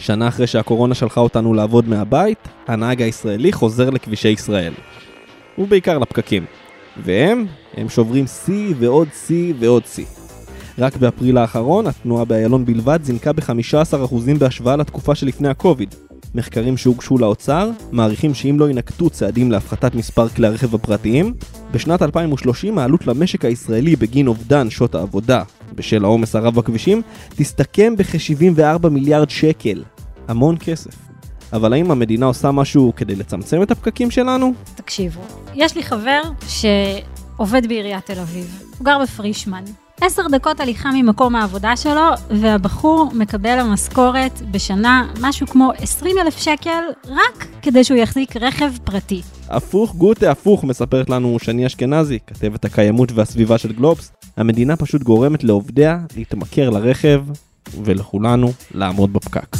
שנה 0.00 0.28
אחרי 0.28 0.46
שהקורונה 0.46 0.94
שלחה 0.94 1.20
אותנו 1.20 1.54
לעבוד 1.54 1.88
מהבית, 1.88 2.38
הנהג 2.66 3.02
הישראלי 3.02 3.52
חוזר 3.52 3.90
לכבישי 3.90 4.28
ישראל. 4.28 4.72
ובעיקר 5.58 5.98
לפקקים. 5.98 6.44
והם, 7.04 7.46
הם 7.74 7.88
שוברים 7.88 8.26
שיא 8.26 8.74
ועוד 8.78 9.08
שיא 9.26 9.54
ועוד 9.58 9.86
שיא. 9.86 10.04
רק 10.78 10.96
באפריל 10.96 11.38
האחרון, 11.38 11.86
התנועה 11.86 12.24
באיילון 12.24 12.64
בלבד 12.64 12.98
זינקה 13.02 13.32
ב-15% 13.32 14.14
בהשוואה 14.38 14.76
לתקופה 14.76 15.14
שלפני 15.14 15.48
הקוביד. 15.48 15.94
מחקרים 16.34 16.76
שהוגשו 16.76 17.18
לאוצר 17.18 17.70
מעריכים 17.92 18.34
שאם 18.34 18.56
לא 18.58 18.68
יינקטו 18.68 19.10
צעדים 19.10 19.52
להפחתת 19.52 19.94
מספר 19.94 20.28
כלי 20.28 20.46
הרכב 20.46 20.74
הפרטיים, 20.74 21.34
בשנת 21.72 22.02
2030 22.02 22.78
העלות 22.78 23.06
למשק 23.06 23.44
הישראלי 23.44 23.96
בגין 23.96 24.26
אובדן 24.26 24.70
שעות 24.70 24.94
העבודה 24.94 25.42
בשל 25.74 26.04
העומס 26.04 26.36
הרב 26.36 26.54
בכבישים 26.54 27.02
תסתכם 27.36 27.96
בכ-74 27.96 28.88
מיליארד 28.88 29.30
שקל. 29.30 29.84
המון 30.28 30.56
כסף. 30.60 30.94
אבל 31.52 31.72
האם 31.72 31.90
המדינה 31.90 32.26
עושה 32.26 32.50
משהו 32.50 32.92
כדי 32.96 33.14
לצמצם 33.14 33.62
את 33.62 33.70
הפקקים 33.70 34.10
שלנו? 34.10 34.52
תקשיבו, 34.74 35.20
יש 35.54 35.76
לי 35.76 35.82
חבר 35.82 36.22
שעובד 36.48 37.66
בעיריית 37.68 38.06
תל 38.06 38.18
אביב. 38.20 38.62
הוא 38.78 38.84
גר 38.84 38.98
בפרישמן. 39.02 39.64
עשר 40.00 40.22
דקות 40.30 40.60
הליכה 40.60 40.90
ממקום 40.94 41.36
העבודה 41.36 41.76
שלו, 41.76 42.10
והבחור 42.30 43.10
מקבל 43.14 43.58
המשכורת 43.58 44.42
בשנה 44.50 45.12
משהו 45.20 45.46
כמו 45.46 45.72
20 45.78 46.16
אלף 46.18 46.38
שקל, 46.38 46.82
רק 47.06 47.46
כדי 47.62 47.84
שהוא 47.84 47.98
יחזיק 47.98 48.36
רכב 48.36 48.72
פרטי. 48.84 49.22
הפוך 49.48 49.94
גוטה 49.94 50.30
הפוך, 50.30 50.64
מספרת 50.64 51.10
לנו 51.10 51.38
שני 51.38 51.66
אשכנזי, 51.66 52.18
כתבת 52.26 52.64
הקיימות 52.64 53.12
והסביבה 53.12 53.58
של 53.58 53.72
גלובס. 53.72 54.12
המדינה 54.36 54.76
פשוט 54.76 55.02
גורמת 55.02 55.44
לעובדיה 55.44 55.98
להתמכר 56.16 56.70
לרכב, 56.70 57.24
ולכולנו 57.84 58.52
לעמוד 58.74 59.12
בפקק. 59.12 59.56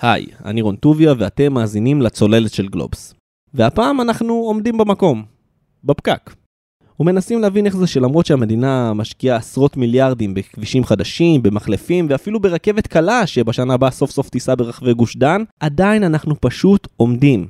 היי, 0.00 0.26
אני 0.44 0.62
רון 0.62 0.76
טוביה 0.76 1.14
ואתם 1.18 1.52
מאזינים 1.52 2.02
לצוללת 2.02 2.52
של 2.52 2.68
גלובס. 2.68 3.14
והפעם 3.54 4.00
אנחנו 4.00 4.34
עומדים 4.34 4.78
במקום, 4.78 5.24
בפקק. 5.84 6.41
ומנסים 7.00 7.40
להבין 7.40 7.66
איך 7.66 7.76
זה 7.76 7.86
שלמרות 7.86 8.26
שהמדינה 8.26 8.92
משקיעה 8.94 9.36
עשרות 9.36 9.76
מיליארדים 9.76 10.34
בכבישים 10.34 10.84
חדשים, 10.84 11.42
במחלפים 11.42 12.06
ואפילו 12.10 12.40
ברכבת 12.40 12.86
קלה 12.86 13.26
שבשנה 13.26 13.74
הבאה 13.74 13.90
סוף 13.90 14.10
סוף 14.10 14.28
תיסע 14.28 14.54
ברחבי 14.54 14.94
גוש 14.94 15.16
דן, 15.16 15.42
עדיין 15.60 16.04
אנחנו 16.04 16.40
פשוט 16.40 16.88
עומדים. 16.96 17.46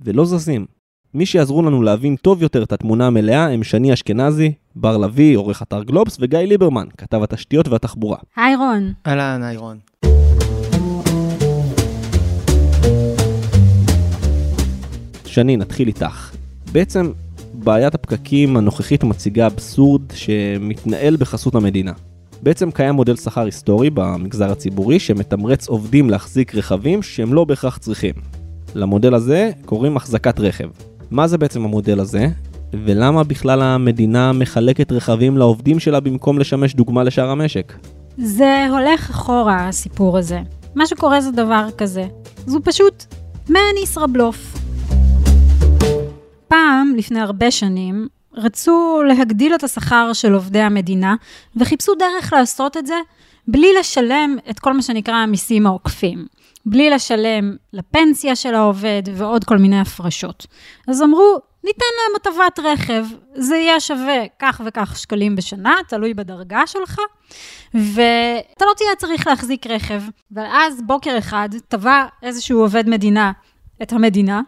ולא 0.00 0.24
זזים. 0.24 0.66
מי 1.14 1.26
שיעזרו 1.26 1.62
לנו 1.62 1.82
להבין 1.82 2.16
טוב 2.16 2.42
יותר 2.42 2.62
את 2.62 2.72
התמונה 2.72 3.06
המלאה 3.06 3.44
הם 3.52 3.64
שני 3.64 3.92
אשכנזי, 3.92 4.52
בר 4.76 4.96
לביא, 4.96 5.36
עורך 5.36 5.62
אתר 5.62 5.82
גלובס, 5.82 6.16
וגיא 6.20 6.38
ליברמן, 6.38 6.86
כתב 6.98 7.22
התשתיות 7.22 7.68
והתחבורה. 7.68 8.18
היי 8.36 8.56
רון. 8.56 8.92
אהלן, 9.06 9.42
היי 9.42 9.56
רון. 9.56 9.78
שני, 15.26 15.56
נתחיל 15.56 15.88
איתך. 15.88 16.34
בעצם, 16.72 17.12
בעיית 17.64 17.94
הפקקים 17.94 18.56
הנוכחית 18.56 19.04
מציגה 19.04 19.46
אבסורד 19.46 20.02
שמתנהל 20.14 21.16
בחסות 21.16 21.54
המדינה. 21.54 21.92
בעצם 22.42 22.70
קיים 22.70 22.94
מודל 22.94 23.16
שכר 23.16 23.44
היסטורי 23.44 23.90
במגזר 23.90 24.52
הציבורי 24.52 24.98
שמתמרץ 24.98 25.68
עובדים 25.68 26.10
להחזיק 26.10 26.54
רכבים 26.54 27.02
שהם 27.02 27.34
לא 27.34 27.44
בהכרח 27.44 27.78
צריכים. 27.78 28.14
למודל 28.74 29.14
הזה 29.14 29.50
קוראים 29.64 29.96
החזקת 29.96 30.40
רכב. 30.40 30.68
מה 31.10 31.26
זה 31.26 31.38
בעצם 31.38 31.64
המודל 31.64 32.00
הזה? 32.00 32.26
ולמה 32.72 33.24
בכלל 33.24 33.62
המדינה 33.62 34.32
מחלקת 34.32 34.92
רכבים 34.92 35.36
לעובדים 35.36 35.78
שלה 35.78 36.00
במקום 36.00 36.38
לשמש 36.38 36.74
דוגמה 36.74 37.04
לשאר 37.04 37.30
המשק? 37.30 37.72
זה 38.18 38.66
הולך 38.70 39.10
אחורה, 39.10 39.68
הסיפור 39.68 40.18
הזה. 40.18 40.40
מה 40.74 40.86
שקורה 40.86 41.20
זה 41.20 41.30
דבר 41.30 41.66
כזה. 41.78 42.04
זו 42.46 42.58
פשוט 42.64 43.04
מעין 43.48 43.76
ישראבלוף. 43.82 44.67
פעם, 46.48 46.94
לפני 46.96 47.20
הרבה 47.20 47.50
שנים, 47.50 48.08
רצו 48.34 49.02
להגדיל 49.08 49.54
את 49.54 49.64
השכר 49.64 50.12
של 50.12 50.34
עובדי 50.34 50.60
המדינה, 50.60 51.14
וחיפשו 51.56 51.94
דרך 51.94 52.32
לעשות 52.32 52.76
את 52.76 52.86
זה 52.86 53.00
בלי 53.48 53.74
לשלם 53.80 54.36
את 54.50 54.58
כל 54.58 54.72
מה 54.72 54.82
שנקרא 54.82 55.14
המיסים 55.14 55.66
העוקפים. 55.66 56.26
בלי 56.66 56.90
לשלם 56.90 57.56
לפנסיה 57.72 58.36
של 58.36 58.54
העובד 58.54 59.02
ועוד 59.14 59.44
כל 59.44 59.58
מיני 59.58 59.80
הפרשות. 59.80 60.46
אז 60.88 61.02
אמרו, 61.02 61.38
ניתן 61.64 61.84
להם 61.98 62.16
הטבת 62.16 62.58
רכב, 62.58 63.04
זה 63.34 63.56
יהיה 63.56 63.80
שווה 63.80 64.22
כך 64.38 64.60
וכך 64.64 64.98
שקלים 64.98 65.36
בשנה, 65.36 65.74
תלוי 65.88 66.14
בדרגה 66.14 66.66
שלך, 66.66 66.98
ואתה 67.74 68.64
לא 68.64 68.72
תהיה 68.76 68.94
צריך 68.98 69.26
להחזיק 69.26 69.66
רכב. 69.66 70.02
ואז 70.30 70.82
בוקר 70.86 71.18
אחד 71.18 71.48
טבע 71.68 72.06
איזשהו 72.22 72.60
עובד 72.60 72.88
מדינה 72.88 73.32
את 73.82 73.92
המדינה, 73.92 74.40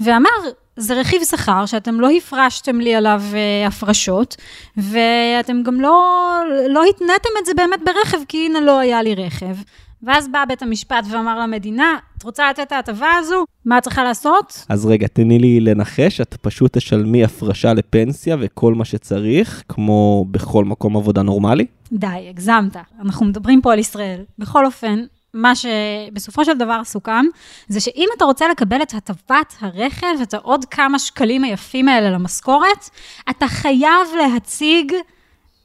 ואמר, 0.00 0.30
זה 0.76 0.94
רכיב 0.94 1.22
שכר 1.24 1.66
שאתם 1.66 2.00
לא 2.00 2.10
הפרשתם 2.10 2.80
לי 2.80 2.94
עליו 2.94 3.22
uh, 3.32 3.68
הפרשות, 3.68 4.36
ואתם 4.76 5.62
גם 5.62 5.80
לא, 5.80 6.22
לא 6.68 6.84
התניתם 6.84 7.28
את 7.40 7.46
זה 7.46 7.52
באמת 7.56 7.80
ברכב, 7.84 8.18
כי 8.28 8.46
הנה 8.46 8.60
לא 8.60 8.78
היה 8.78 9.02
לי 9.02 9.14
רכב. 9.14 9.56
ואז 10.02 10.28
בא 10.28 10.44
בית 10.48 10.62
המשפט 10.62 11.04
ואמר 11.10 11.38
למדינה, 11.38 11.98
את 12.18 12.22
רוצה 12.22 12.50
לתת 12.50 12.62
את 12.62 12.72
ההטבה 12.72 13.08
הזו? 13.18 13.44
מה 13.64 13.78
את 13.78 13.82
צריכה 13.82 14.04
לעשות? 14.04 14.64
אז 14.68 14.86
רגע, 14.86 15.06
תני 15.06 15.38
לי 15.38 15.60
לנחש, 15.60 16.20
את 16.20 16.36
פשוט 16.40 16.76
תשלמי 16.76 17.24
הפרשה 17.24 17.74
לפנסיה 17.74 18.36
וכל 18.40 18.74
מה 18.74 18.84
שצריך, 18.84 19.62
כמו 19.68 20.24
בכל 20.30 20.64
מקום 20.64 20.96
עבודה 20.96 21.22
נורמלי? 21.22 21.66
די, 21.92 22.06
הגזמת. 22.30 22.76
אנחנו 23.00 23.26
מדברים 23.26 23.62
פה 23.62 23.72
על 23.72 23.78
ישראל. 23.78 24.20
בכל 24.38 24.66
אופן, 24.66 25.04
מה 25.34 25.52
שבסופו 25.54 26.44
של 26.44 26.58
דבר 26.58 26.84
סוכם, 26.84 27.24
זה 27.68 27.80
שאם 27.80 28.08
אתה 28.16 28.24
רוצה 28.24 28.48
לקבל 28.48 28.82
את 28.82 28.94
הטבת 28.94 29.54
הרכב, 29.60 30.06
את 30.22 30.34
העוד 30.34 30.64
כמה 30.64 30.98
שקלים 30.98 31.44
היפים 31.44 31.88
האלה 31.88 32.10
למשכורת, 32.10 32.90
אתה 33.30 33.48
חייב 33.48 34.08
להציג 34.18 34.92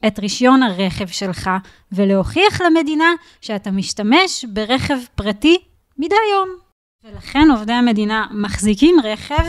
את 0.06 0.18
רישיון 0.18 0.62
הרכב 0.62 1.06
שלך, 1.06 1.50
ולהוכיח 1.92 2.60
למדינה 2.60 3.12
שאתה 3.40 3.70
משתמש 3.70 4.44
ברכב 4.44 4.98
פרטי 5.14 5.58
מדי 5.98 6.14
יום. 6.32 6.48
ולכן 7.04 7.50
עובדי 7.50 7.72
המדינה 7.72 8.26
מחזיקים 8.30 8.96
רכב, 9.04 9.44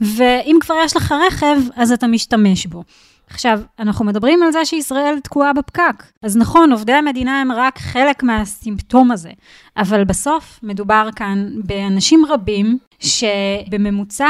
ואם 0.00 0.56
כבר 0.60 0.74
יש 0.84 0.96
לך 0.96 1.14
רכב, 1.26 1.56
אז 1.76 1.92
אתה 1.92 2.06
משתמש 2.06 2.66
בו. 2.66 2.82
עכשיו, 3.30 3.60
אנחנו 3.78 4.04
מדברים 4.04 4.42
על 4.42 4.52
זה 4.52 4.64
שישראל 4.64 5.20
תקועה 5.20 5.52
בפקק. 5.52 6.04
אז 6.22 6.36
נכון, 6.36 6.72
עובדי 6.72 6.92
המדינה 6.92 7.40
הם 7.40 7.52
רק 7.52 7.78
חלק 7.78 8.22
מהסימפטום 8.22 9.10
הזה, 9.10 9.30
אבל 9.76 10.04
בסוף 10.04 10.60
מדובר 10.62 11.08
כאן 11.16 11.48
באנשים 11.64 12.24
רבים 12.28 12.78
שבממוצע 12.98 14.28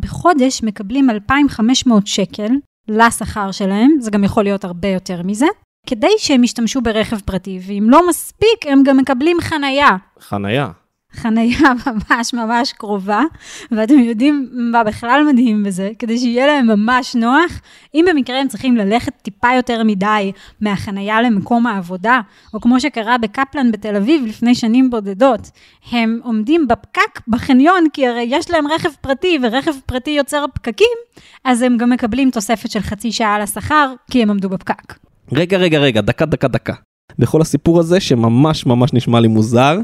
בחודש 0.00 0.62
מקבלים 0.62 1.10
2,500 1.10 2.06
שקל 2.06 2.52
לשכר 2.88 3.50
שלהם, 3.50 3.90
זה 4.00 4.10
גם 4.10 4.24
יכול 4.24 4.44
להיות 4.44 4.64
הרבה 4.64 4.88
יותר 4.88 5.22
מזה, 5.24 5.46
כדי 5.86 6.12
שהם 6.18 6.44
ישתמשו 6.44 6.80
ברכב 6.80 7.20
פרטי, 7.20 7.60
ואם 7.66 7.86
לא 7.88 8.08
מספיק, 8.08 8.66
הם 8.66 8.82
גם 8.82 8.96
מקבלים 8.96 9.36
חנייה. 9.40 9.96
חנייה. 10.20 10.70
חנייה 11.16 11.58
ממש 11.86 12.34
ממש 12.34 12.72
קרובה, 12.72 13.22
ואתם 13.70 13.98
יודעים 13.98 14.48
מה 14.52 14.84
בכלל 14.84 15.26
מדהים 15.32 15.62
בזה, 15.64 15.90
כדי 15.98 16.18
שיהיה 16.18 16.46
להם 16.46 16.66
ממש 16.66 17.16
נוח, 17.16 17.60
אם 17.94 18.04
במקרה 18.08 18.40
הם 18.40 18.48
צריכים 18.48 18.76
ללכת 18.76 19.12
טיפה 19.22 19.48
יותר 19.56 19.82
מדי 19.84 20.32
מהחנייה 20.60 21.22
למקום 21.22 21.66
העבודה, 21.66 22.20
או 22.54 22.60
כמו 22.60 22.80
שקרה 22.80 23.18
בקפלן 23.18 23.72
בתל 23.72 23.96
אביב 23.96 24.26
לפני 24.26 24.54
שנים 24.54 24.90
בודדות, 24.90 25.50
הם 25.92 26.20
עומדים 26.22 26.68
בפקק 26.68 27.20
בחניון, 27.28 27.84
כי 27.92 28.06
הרי 28.06 28.26
יש 28.28 28.50
להם 28.50 28.66
רכב 28.66 28.90
פרטי, 29.00 29.38
ורכב 29.42 29.72
פרטי 29.86 30.10
יוצר 30.10 30.44
פקקים, 30.54 30.96
אז 31.44 31.62
הם 31.62 31.76
גם 31.76 31.90
מקבלים 31.90 32.30
תוספת 32.30 32.70
של 32.70 32.80
חצי 32.80 33.12
שעה 33.12 33.34
על 33.34 33.42
השכר, 33.42 33.92
כי 34.10 34.22
הם 34.22 34.30
עמדו 34.30 34.48
בפקק. 34.48 34.94
רגע, 35.32 35.56
רגע, 35.58 35.78
רגע, 35.78 36.00
דקה, 36.00 36.26
דקה, 36.26 36.48
דקה. 36.48 36.74
בכל 37.18 37.40
הסיפור 37.40 37.80
הזה, 37.80 38.00
שממש 38.00 38.66
ממש 38.66 38.92
נשמע 38.92 39.20
לי 39.20 39.28
מוזר, 39.28 39.78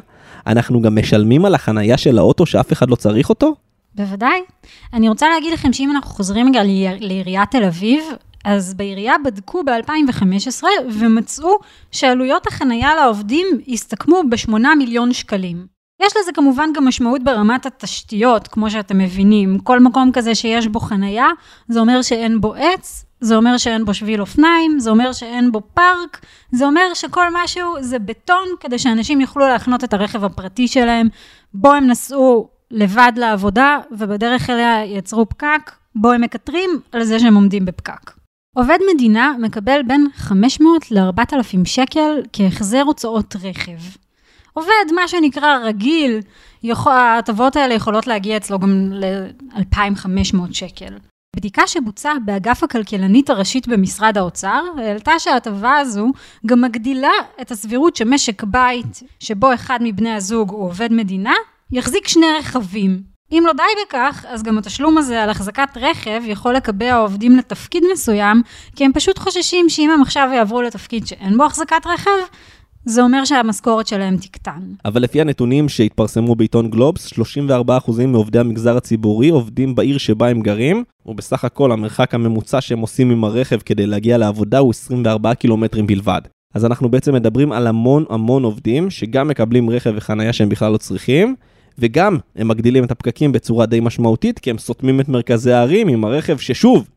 אנחנו 0.46 0.82
גם 0.82 0.98
משלמים 0.98 1.44
על 1.44 1.54
החנייה 1.54 1.98
של 1.98 2.18
האוטו 2.18 2.46
שאף 2.46 2.72
אחד 2.72 2.90
לא 2.90 2.96
צריך 2.96 3.28
אותו? 3.28 3.54
בוודאי. 3.94 4.40
אני 4.92 5.08
רוצה 5.08 5.28
להגיד 5.28 5.52
לכם 5.52 5.72
שאם 5.72 5.90
אנחנו 5.90 6.10
חוזרים 6.10 6.48
רגע 6.48 6.62
לעיריית 7.00 7.50
תל 7.50 7.64
אביב, 7.64 8.04
אז 8.44 8.74
בעירייה 8.74 9.14
בדקו 9.24 9.62
ב-2015 9.64 10.64
ומצאו 10.92 11.58
שעלויות 11.90 12.46
החנייה 12.46 12.94
לעובדים 12.94 13.46
הסתכמו 13.68 14.22
ב-8 14.30 14.54
מיליון 14.78 15.12
שקלים. 15.12 15.66
יש 16.02 16.12
לזה 16.20 16.32
כמובן 16.32 16.68
גם 16.74 16.88
משמעות 16.88 17.24
ברמת 17.24 17.66
התשתיות, 17.66 18.48
כמו 18.48 18.70
שאתם 18.70 18.98
מבינים. 18.98 19.58
כל 19.58 19.80
מקום 19.80 20.10
כזה 20.12 20.34
שיש 20.34 20.66
בו 20.66 20.80
חנייה, 20.80 21.26
זה 21.68 21.80
אומר 21.80 22.02
שאין 22.02 22.40
בו 22.40 22.54
עץ, 22.54 23.04
זה 23.22 23.36
אומר 23.36 23.58
שאין 23.58 23.84
בו 23.84 23.94
שביל 23.94 24.20
אופניים, 24.20 24.80
זה 24.80 24.90
אומר 24.90 25.12
שאין 25.12 25.52
בו 25.52 25.60
פארק, 25.74 26.20
זה 26.52 26.64
אומר 26.64 26.94
שכל 26.94 27.26
משהו 27.32 27.74
זה 27.80 27.98
בטון 27.98 28.48
כדי 28.60 28.78
שאנשים 28.78 29.20
יוכלו 29.20 29.46
להחנות 29.46 29.84
את 29.84 29.94
הרכב 29.94 30.24
הפרטי 30.24 30.68
שלהם, 30.68 31.08
בו 31.54 31.72
הם 31.72 31.86
נסעו 31.86 32.48
לבד 32.70 33.12
לעבודה 33.16 33.78
ובדרך 33.90 34.50
אליה 34.50 34.84
יצרו 34.84 35.28
פקק, 35.28 35.72
בו 35.94 36.12
הם 36.12 36.20
מקטרים 36.20 36.70
על 36.92 37.04
זה 37.04 37.18
שהם 37.18 37.34
עומדים 37.34 37.64
בפקק. 37.64 38.10
עובד 38.56 38.78
מדינה 38.94 39.34
מקבל 39.38 39.82
בין 39.86 40.06
500 40.14 40.90
ל-4,000 40.90 41.64
שקל 41.64 42.22
כהחזר 42.32 42.82
הוצאות 42.82 43.36
רכב. 43.36 43.98
עובד, 44.52 44.92
מה 44.94 45.08
שנקרא 45.08 45.58
רגיל, 45.64 46.20
ההטבות 46.86 47.56
האלה 47.56 47.74
יכולות 47.74 48.06
להגיע 48.06 48.36
אצלו 48.36 48.58
גם 48.58 48.92
ל-2,500 48.92 50.52
שקל. 50.52 50.94
בדיקה 51.36 51.66
שבוצעה 51.66 52.14
באגף 52.24 52.62
הכלכלנית 52.62 53.30
הראשית 53.30 53.68
במשרד 53.68 54.18
האוצר, 54.18 54.62
העלתה 54.78 55.18
שההטבה 55.18 55.76
הזו 55.76 56.12
גם 56.46 56.60
מגדילה 56.60 57.12
את 57.40 57.50
הסבירות 57.50 57.96
שמשק 57.96 58.42
בית 58.42 59.02
שבו 59.20 59.54
אחד 59.54 59.78
מבני 59.82 60.14
הזוג 60.14 60.50
הוא 60.50 60.64
עובד 60.64 60.92
מדינה, 60.92 61.34
יחזיק 61.70 62.08
שני 62.08 62.26
רכבים. 62.38 63.02
אם 63.32 63.42
לא 63.46 63.52
די 63.52 63.62
בכך, 63.86 64.24
אז 64.28 64.42
גם 64.42 64.58
התשלום 64.58 64.98
הזה 64.98 65.22
על 65.22 65.30
החזקת 65.30 65.76
רכב 65.76 66.22
יכול 66.24 66.54
לקבע 66.54 66.96
עובדים 66.96 67.36
לתפקיד 67.36 67.82
מסוים, 67.92 68.42
כי 68.76 68.84
הם 68.84 68.92
פשוט 68.92 69.18
חוששים 69.18 69.68
שאם 69.68 69.90
הם 69.90 70.02
עכשיו 70.02 70.28
יעברו 70.34 70.62
לתפקיד 70.62 71.06
שאין 71.06 71.36
בו 71.36 71.44
החזקת 71.44 71.86
רכב, 71.86 72.10
זה 72.84 73.02
אומר 73.02 73.24
שהמשכורת 73.24 73.86
שלהם 73.86 74.16
תקטן. 74.16 74.60
אבל 74.84 75.02
לפי 75.02 75.20
הנתונים 75.20 75.68
שהתפרסמו 75.68 76.34
בעיתון 76.34 76.70
גלובס, 76.70 77.12
34% 77.12 78.06
מעובדי 78.06 78.38
המגזר 78.38 78.76
הציבורי 78.76 79.28
עובדים 79.28 79.74
בעיר 79.74 79.98
שבה 79.98 80.28
הם 80.28 80.40
גרים, 80.40 80.84
ובסך 81.06 81.44
הכל 81.44 81.72
המרחק 81.72 82.14
הממוצע 82.14 82.60
שהם 82.60 82.78
עושים 82.78 83.10
עם 83.10 83.24
הרכב 83.24 83.58
כדי 83.58 83.86
להגיע 83.86 84.18
לעבודה 84.18 84.58
הוא 84.58 84.70
24 84.70 85.34
קילומטרים 85.34 85.86
בלבד. 85.86 86.20
אז 86.54 86.64
אנחנו 86.64 86.88
בעצם 86.88 87.14
מדברים 87.14 87.52
על 87.52 87.66
המון 87.66 88.04
המון 88.10 88.44
עובדים 88.44 88.90
שגם 88.90 89.28
מקבלים 89.28 89.70
רכב 89.70 89.92
וחנייה 89.96 90.32
שהם 90.32 90.48
בכלל 90.48 90.72
לא 90.72 90.76
צריכים, 90.76 91.34
וגם 91.78 92.16
הם 92.36 92.48
מגדילים 92.48 92.84
את 92.84 92.90
הפקקים 92.90 93.32
בצורה 93.32 93.66
די 93.66 93.80
משמעותית, 93.80 94.38
כי 94.38 94.50
הם 94.50 94.58
סותמים 94.58 95.00
את 95.00 95.08
מרכזי 95.08 95.52
הערים 95.52 95.88
עם 95.88 96.04
הרכב 96.04 96.38
ששוב, 96.38 96.88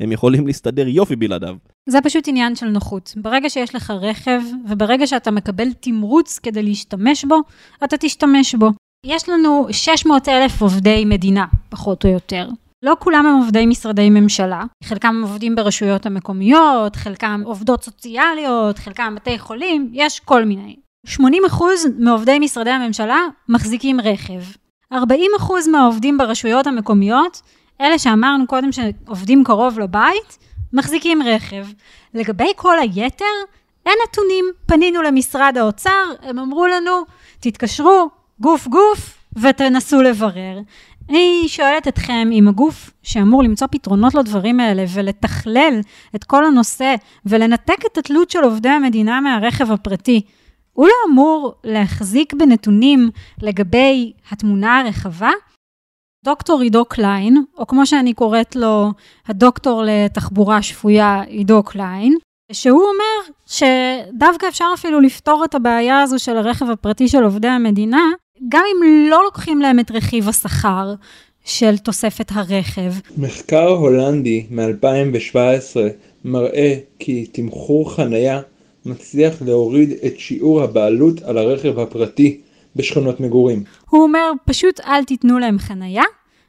הם 0.00 0.12
יכולים 0.12 0.46
להסתדר 0.46 0.88
יופי 0.88 1.16
בלעדיו. 1.16 1.56
זה 1.88 2.00
פשוט 2.00 2.28
עניין 2.28 2.56
של 2.56 2.66
נוחות. 2.66 3.14
ברגע 3.16 3.50
שיש 3.50 3.74
לך 3.74 3.90
רכב, 3.90 4.40
וברגע 4.68 5.06
שאתה 5.06 5.30
מקבל 5.30 5.72
תמרוץ 5.72 6.38
כדי 6.38 6.62
להשתמש 6.62 7.24
בו, 7.24 7.36
אתה 7.84 7.96
תשתמש 7.96 8.54
בו. 8.54 8.70
יש 9.06 9.28
לנו 9.28 9.66
600 9.70 10.28
אלף 10.28 10.62
עובדי 10.62 11.04
מדינה, 11.04 11.44
פחות 11.68 12.04
או 12.04 12.10
יותר. 12.10 12.48
לא 12.82 12.96
כולם 12.98 13.26
הם 13.26 13.42
עובדי 13.42 13.66
משרדי 13.66 14.10
ממשלה, 14.10 14.64
חלקם 14.84 15.22
עובדים 15.22 15.54
ברשויות 15.54 16.06
המקומיות, 16.06 16.96
חלקם 16.96 17.42
עובדות 17.44 17.84
סוציאליות, 17.84 18.78
חלקם 18.78 19.14
בתי 19.14 19.38
חולים, 19.38 19.90
יש 19.92 20.20
כל 20.20 20.44
מיני. 20.44 20.76
80% 21.06 21.18
מעובדי 21.98 22.38
משרדי 22.38 22.70
הממשלה 22.70 23.18
מחזיקים 23.48 24.00
רכב. 24.00 24.40
40% 24.92 24.96
מהעובדים 25.72 26.18
ברשויות 26.18 26.66
המקומיות, 26.66 27.42
אלה 27.80 27.98
שאמרנו 27.98 28.46
קודם 28.46 28.70
שעובדים 28.72 29.44
קרוב 29.44 29.78
לבית, 29.78 30.38
מחזיקים 30.72 31.22
רכב. 31.22 31.66
לגבי 32.14 32.52
כל 32.56 32.78
היתר, 32.78 33.24
אין 33.86 33.94
נתונים. 34.08 34.44
פנינו 34.66 35.02
למשרד 35.02 35.58
האוצר, 35.58 36.04
הם 36.22 36.38
אמרו 36.38 36.66
לנו, 36.66 36.90
תתקשרו 37.40 38.08
גוף 38.40 38.68
גוף 38.68 39.18
ותנסו 39.36 40.02
לברר. 40.02 40.58
אני 41.08 41.44
שואלת 41.46 41.88
אתכם, 41.88 42.28
אם 42.32 42.48
הגוף 42.48 42.90
שאמור 43.02 43.42
למצוא 43.42 43.66
פתרונות 43.70 44.14
לדברים 44.14 44.60
האלה 44.60 44.84
ולתכלל 44.94 45.80
את 46.14 46.24
כל 46.24 46.44
הנושא 46.44 46.94
ולנתק 47.26 47.78
את 47.92 47.98
התלות 47.98 48.30
של 48.30 48.44
עובדי 48.44 48.68
המדינה 48.68 49.20
מהרכב 49.20 49.72
הפרטי, 49.72 50.20
הוא 50.72 50.86
לא 50.86 50.92
אמור 51.10 51.54
להחזיק 51.64 52.34
בנתונים 52.34 53.10
לגבי 53.42 54.12
התמונה 54.30 54.80
הרחבה? 54.80 55.30
דוקטור 56.24 56.60
עידו 56.60 56.84
קליין, 56.84 57.42
או 57.58 57.66
כמו 57.66 57.86
שאני 57.86 58.14
קוראת 58.14 58.56
לו, 58.56 58.90
הדוקטור 59.28 59.82
לתחבורה 59.86 60.62
שפויה 60.62 61.22
עידו 61.22 61.62
קליין, 61.62 62.16
שהוא 62.52 62.80
אומר 62.80 63.34
שדווקא 63.46 64.48
אפשר 64.48 64.64
אפילו 64.74 65.00
לפתור 65.00 65.44
את 65.44 65.54
הבעיה 65.54 66.02
הזו 66.02 66.18
של 66.18 66.36
הרכב 66.36 66.70
הפרטי 66.70 67.08
של 67.08 67.22
עובדי 67.22 67.48
המדינה, 67.48 68.10
גם 68.48 68.64
אם 68.72 69.08
לא 69.10 69.24
לוקחים 69.24 69.60
להם 69.60 69.80
את 69.80 69.90
רכיב 69.90 70.28
השכר 70.28 70.94
של 71.44 71.78
תוספת 71.78 72.30
הרכב. 72.34 72.92
מחקר 73.16 73.68
הולנדי 73.68 74.46
מ-2017 74.50 75.76
מראה 76.24 76.74
כי 76.98 77.26
תמחור 77.26 77.94
חנייה 77.94 78.40
מצליח 78.86 79.42
להוריד 79.42 79.90
את 80.06 80.18
שיעור 80.18 80.62
הבעלות 80.62 81.22
על 81.22 81.38
הרכב 81.38 81.78
הפרטי 81.78 82.40
בשכונות 82.76 83.20
מגורים. 83.20 83.64
הוא 83.90 84.02
אומר, 84.02 84.30
פשוט 84.44 84.80
אל 84.80 85.04
תיתנו 85.04 85.38
להם 85.38 85.58
חנייה, 85.58 86.02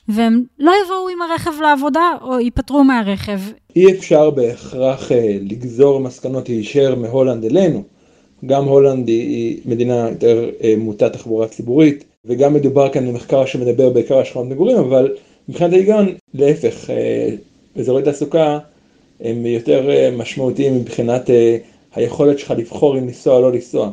והם 0.08 0.44
לא 0.60 0.72
יבואו 0.86 1.10
עם 1.10 1.22
הרכב 1.22 1.52
לעבודה 1.62 2.12
או 2.22 2.40
ייפטרו 2.40 2.84
מהרכב. 2.84 3.40
אי 3.76 3.92
אפשר 3.92 4.30
בהכרח 4.30 5.12
אה, 5.12 5.38
לגזור 5.42 6.00
מסקנות 6.00 6.48
הישר 6.48 6.96
מהולנד 6.96 7.46
אלינו. 7.46 7.84
גם 8.46 8.66
הולנד 8.66 9.08
היא 9.08 9.62
מדינה 9.66 10.10
יותר 10.10 10.50
אה, 10.64 10.74
מוטת 10.78 11.14
תחבורה 11.14 11.48
ציבורית, 11.48 12.04
וגם 12.26 12.54
מדובר 12.54 12.90
כאן 12.90 13.08
במחקר 13.08 13.46
שמדבר 13.46 13.90
בעיקר 13.90 14.18
על 14.18 14.24
שכונות 14.24 14.50
מגורים, 14.50 14.78
אבל 14.78 15.16
מבחינת 15.50 15.74
ההיגיון, 15.74 16.16
להפך, 16.34 16.90
אה, 16.90 17.30
אזורי 17.80 18.04
תעסוקה 18.04 18.60
הם 19.20 19.46
יותר 19.46 19.90
אה, 19.90 20.12
משמעותיים 20.18 20.76
מבחינת 20.76 21.30
אה, 21.30 21.58
היכולת 21.96 22.40
שלך 22.40 22.54
לבחור 22.58 22.98
אם 22.98 23.04
לנסוע 23.04 23.36
או 23.36 23.42
לא 23.42 23.52
לנסוע. 23.52 23.92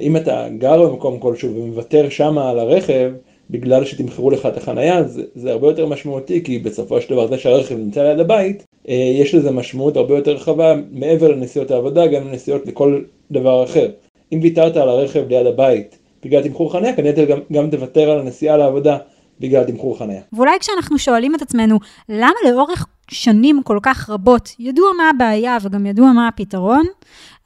אם 0.00 0.16
אתה 0.16 0.46
גר 0.58 0.88
במקום 0.88 1.18
כלשהו 1.18 1.54
ומוותר 1.56 2.08
שמה 2.08 2.50
על 2.50 2.58
הרכב, 2.58 3.12
בגלל 3.50 3.84
שתמכרו 3.84 4.30
לך 4.30 4.46
את 4.46 4.56
החנייה, 4.56 5.02
זה, 5.02 5.22
זה 5.34 5.52
הרבה 5.52 5.66
יותר 5.66 5.86
משמעותי, 5.86 6.44
כי 6.44 6.58
בסופו 6.58 7.00
של 7.00 7.14
דבר 7.14 7.26
זה 7.26 7.38
שהרכב 7.38 7.76
נמצא 7.76 8.02
ליד 8.02 8.20
הבית, 8.20 8.64
אה, 8.88 8.94
יש 8.94 9.34
לזה 9.34 9.50
משמעות 9.50 9.96
הרבה 9.96 10.16
יותר 10.16 10.32
רחבה 10.32 10.74
מעבר 10.90 11.28
לנסיעות 11.28 11.70
העבודה, 11.70 12.06
גם 12.06 12.28
לנסיעות 12.28 12.66
לכל 12.66 13.02
דבר 13.30 13.64
אחר. 13.64 13.90
אם 14.32 14.38
ויתרת 14.42 14.76
על 14.76 14.88
הרכב 14.88 15.28
ליד 15.28 15.46
הבית 15.46 15.98
בגלל 16.24 16.42
תמחור 16.42 16.72
חנייה, 16.72 16.96
כנראה 16.96 17.24
גם, 17.24 17.38
גם 17.52 17.70
תוותר 17.70 18.10
על 18.10 18.20
הנסיעה 18.20 18.56
לעבודה 18.56 18.98
בגלל 19.40 19.64
תמחור 19.64 19.98
חנייה. 19.98 20.20
ואולי 20.32 20.58
כשאנחנו 20.60 20.98
שואלים 20.98 21.34
את 21.34 21.42
עצמנו, 21.42 21.78
למה 22.08 22.34
לאורך 22.50 22.86
שנים 23.10 23.62
כל 23.62 23.78
כך 23.82 24.10
רבות 24.10 24.48
ידוע 24.58 24.90
מה 24.96 25.10
הבעיה 25.10 25.56
וגם 25.62 25.86
ידוע 25.86 26.12
מה 26.12 26.28
הפתרון, 26.28 26.86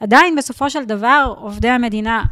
עדיין 0.01 0.37
בסופו 0.37 0.71
של 0.71 0.85
דבר 0.85 1.35
עובדי 1.41 1.69
המדינה 1.69 2.23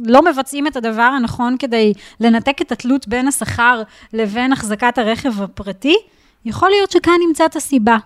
לא 0.00 0.22
מבצעים 0.24 0.66
את 0.66 0.76
הדבר 0.76 1.02
הנכון 1.02 1.56
כדי 1.58 1.92
לנתק 2.20 2.62
את 2.62 2.72
התלות 2.72 3.08
בין 3.08 3.28
השכר 3.28 3.82
לבין 4.12 4.52
החזקת 4.52 4.98
הרכב 4.98 5.42
הפרטי, 5.42 5.96
יכול 6.44 6.70
להיות 6.70 6.90
שכאן 6.90 7.14
נמצאת 7.28 7.56
הסיבה. 7.56 7.96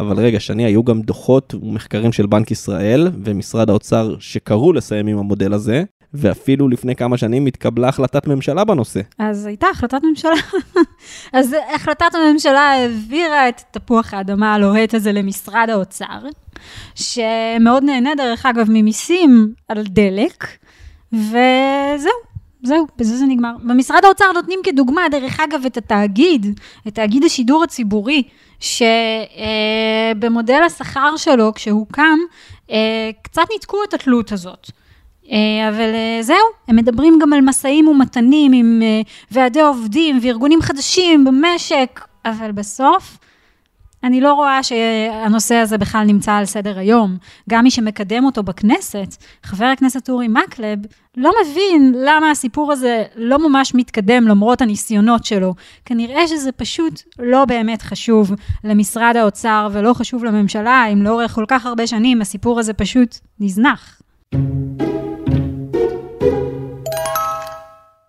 אבל 0.00 0.16
רגע, 0.18 0.40
שני, 0.40 0.64
היו 0.64 0.84
גם 0.84 1.02
דוחות 1.02 1.54
ומחקרים 1.54 2.12
של 2.12 2.26
בנק 2.26 2.50
ישראל 2.50 3.10
ומשרד 3.24 3.70
האוצר 3.70 4.16
שקראו 4.20 4.72
לסיים 4.72 5.06
עם 5.06 5.18
המודל 5.18 5.52
הזה, 5.52 5.84
ואפילו 6.14 6.68
לפני 6.68 6.96
כמה 6.96 7.16
שנים 7.16 7.46
התקבלה 7.46 7.88
החלטת 7.88 8.26
ממשלה 8.26 8.64
בנושא. 8.64 9.00
אז 9.18 9.46
הייתה 9.46 9.66
החלטת 9.72 9.98
ממשלה. 10.02 10.34
אז 11.32 11.56
החלטת 11.74 12.14
הממשלה 12.14 12.60
העבירה 12.60 13.48
את 13.48 13.62
תפוח 13.70 14.14
האדמה 14.14 14.54
הלוהט 14.54 14.94
הזה 14.94 15.12
למשרד 15.12 15.70
האוצר, 15.70 16.18
שמאוד 16.94 17.84
נהנה, 17.84 18.10
דרך 18.16 18.46
אגב, 18.46 18.66
ממיסים 18.70 19.52
על 19.68 19.82
דלק, 19.82 20.46
וזהו. 21.12 22.28
זהו, 22.62 22.86
בזה 22.96 23.16
זה 23.16 23.26
נגמר. 23.26 23.52
במשרד 23.62 24.04
האוצר 24.04 24.32
נותנים 24.34 24.60
כדוגמה, 24.64 25.02
דרך 25.10 25.40
אגב, 25.40 25.66
את 25.66 25.76
התאגיד, 25.76 26.60
את 26.88 26.94
תאגיד 26.94 27.24
השידור 27.24 27.64
הציבורי, 27.64 28.22
שבמודל 30.20 30.60
השכר 30.66 31.16
שלו, 31.16 31.54
כשהוקם, 31.54 32.18
אה, 32.70 33.10
קצת 33.22 33.42
ניתקו 33.52 33.76
את 33.88 33.94
התלות 33.94 34.32
הזאת. 34.32 34.70
אה, 35.30 35.68
אבל 35.68 35.94
אה, 35.94 36.22
זהו, 36.22 36.36
הם 36.68 36.76
מדברים 36.76 37.18
גם 37.22 37.32
על 37.32 37.40
משאים 37.40 37.88
ומתנים 37.88 38.52
עם 38.52 38.82
ועדי 39.30 39.60
עובדים 39.60 40.18
וארגונים 40.22 40.62
חדשים 40.62 41.24
במשק, 41.24 42.00
אבל 42.24 42.52
בסוף 42.52 43.18
אני 44.04 44.20
לא 44.20 44.32
רואה 44.32 44.62
שהנושא 44.62 45.54
הזה 45.54 45.78
בכלל 45.78 46.04
נמצא 46.04 46.32
על 46.32 46.44
סדר 46.44 46.78
היום. 46.78 47.16
גם 47.50 47.64
מי 47.64 47.70
שמקדם 47.70 48.24
אותו 48.24 48.42
בכנסת, 48.42 49.16
חבר 49.42 49.64
הכנסת 49.64 50.10
אורי 50.10 50.28
מקלב, 50.28 50.78
לא 51.16 51.30
מבין 51.42 51.94
למה 51.96 52.30
הסיפור 52.30 52.72
הזה 52.72 53.02
לא 53.16 53.48
ממש 53.48 53.74
מתקדם 53.74 54.28
למרות 54.28 54.62
הניסיונות 54.62 55.24
שלו. 55.24 55.54
כנראה 55.84 56.28
שזה 56.28 56.52
פשוט 56.52 57.02
לא 57.18 57.44
באמת 57.44 57.82
חשוב 57.82 58.32
למשרד 58.64 59.16
האוצר 59.16 59.68
ולא 59.72 59.92
חשוב 59.92 60.24
לממשלה, 60.24 60.86
אם 60.92 61.02
לאורך 61.02 61.32
כל 61.32 61.44
כך 61.48 61.66
הרבה 61.66 61.86
שנים 61.86 62.20
הסיפור 62.20 62.58
הזה 62.58 62.72
פשוט 62.72 63.18
נזנח. 63.40 64.00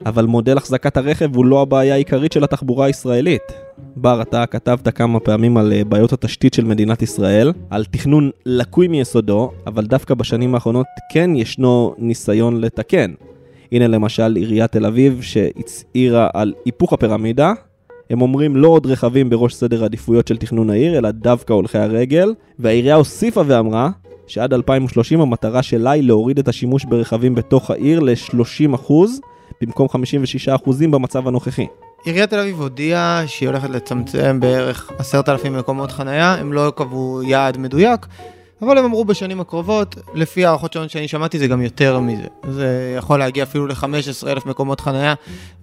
אבל 0.06 0.26
מודל 0.26 0.58
החזקת 0.58 0.98
הרכב 0.98 1.36
הוא 1.36 1.46
לא 1.46 1.62
הבעיה 1.62 1.94
העיקרית 1.94 2.32
של 2.32 2.44
התחבורה 2.44 2.86
הישראלית. 2.86 3.42
בר, 3.96 4.22
אתה 4.22 4.46
כתבת 4.46 4.96
כמה 4.96 5.20
פעמים 5.20 5.58
על 5.58 5.74
אה, 5.74 5.84
בעיות 5.84 6.14
התשתית 6.14 6.54
של 6.54 6.66
מדינת 6.66 7.02
ישראל, 7.02 7.54
על 7.70 7.86
תכנון 7.86 8.30
לקוי 8.46 8.88
מיסודו, 8.88 9.52
אבל 9.68 9.86
דווקא 9.86 10.14
בשנים 10.14 10.56
האחרונות 10.56 10.86
כן 11.12 11.36
ישנו 11.36 11.96
ניסיון 11.98 12.62
לתקן. 12.62 13.14
הנה 13.72 13.88
למשל 13.88 14.36
עיריית 14.36 14.72
תל 14.72 14.86
אביב 14.86 15.22
שהצהירה 15.22 16.30
על 16.34 16.54
היפוך 16.66 16.94
הפירמידה. 16.94 17.54
הם 18.10 18.22
אומרים 18.22 18.56
לא 18.56 18.68
עוד 18.68 18.86
רכבים 18.86 19.30
בראש 19.30 19.54
סדר 19.54 19.82
העדיפויות 19.82 20.28
של 20.28 20.38
תכנון 20.38 20.70
העיר, 20.70 20.98
אלא 20.98 21.12
דווקא 21.12 21.54
הולכי 21.54 21.78
הרגל, 21.78 22.34
והעירייה 22.60 22.96
הוסיפה 22.96 23.42
ואמרה 23.46 23.90
שעד 24.28 24.54
2030 24.54 25.22
המטרה 25.22 25.64
שלה 25.64 25.92
היא 25.92 26.04
להוריד 26.04 26.40
את 26.40 26.48
השימוש 26.48 26.86
ברכבים 26.86 27.36
בתוך 27.36 27.72
העיר 27.72 28.00
ל-30% 28.00 28.94
במקום 29.62 29.88
56% 30.56 30.70
במצב 30.92 31.28
הנוכחי. 31.28 31.66
עיריית 32.04 32.30
תל 32.30 32.40
אביב 32.40 32.62
הודיעה 32.62 33.24
שהיא 33.28 33.50
הולכת 33.50 33.70
לצמצם 33.70 34.40
בערך 34.40 34.92
עשרת 34.98 35.30
אלפים 35.30 35.58
מקומות 35.58 35.92
חנייה, 35.92 36.34
הם 36.34 36.54
לא 36.54 36.74
קבעו 36.76 37.24
יעד 37.24 37.58
מדויק, 37.58 38.06
אבל 38.62 38.78
הם 38.78 38.86
אמרו 38.86 39.06
בשנים 39.06 39.42
הקרובות, 39.42 39.96
לפי 40.14 40.46
הערכות 40.46 40.74
שונות 40.74 40.90
שאני 40.90 41.08
שמעתי 41.08 41.40
זה 41.40 41.48
גם 41.48 41.62
יותר 41.62 42.00
מזה. 42.00 42.24
זה 42.50 42.96
יכול 42.98 43.20
להגיע 43.20 43.44
אפילו 43.44 43.68
ל-15 43.68 44.28
אלף 44.28 44.46
מקומות 44.46 44.80
חנייה 44.82 45.14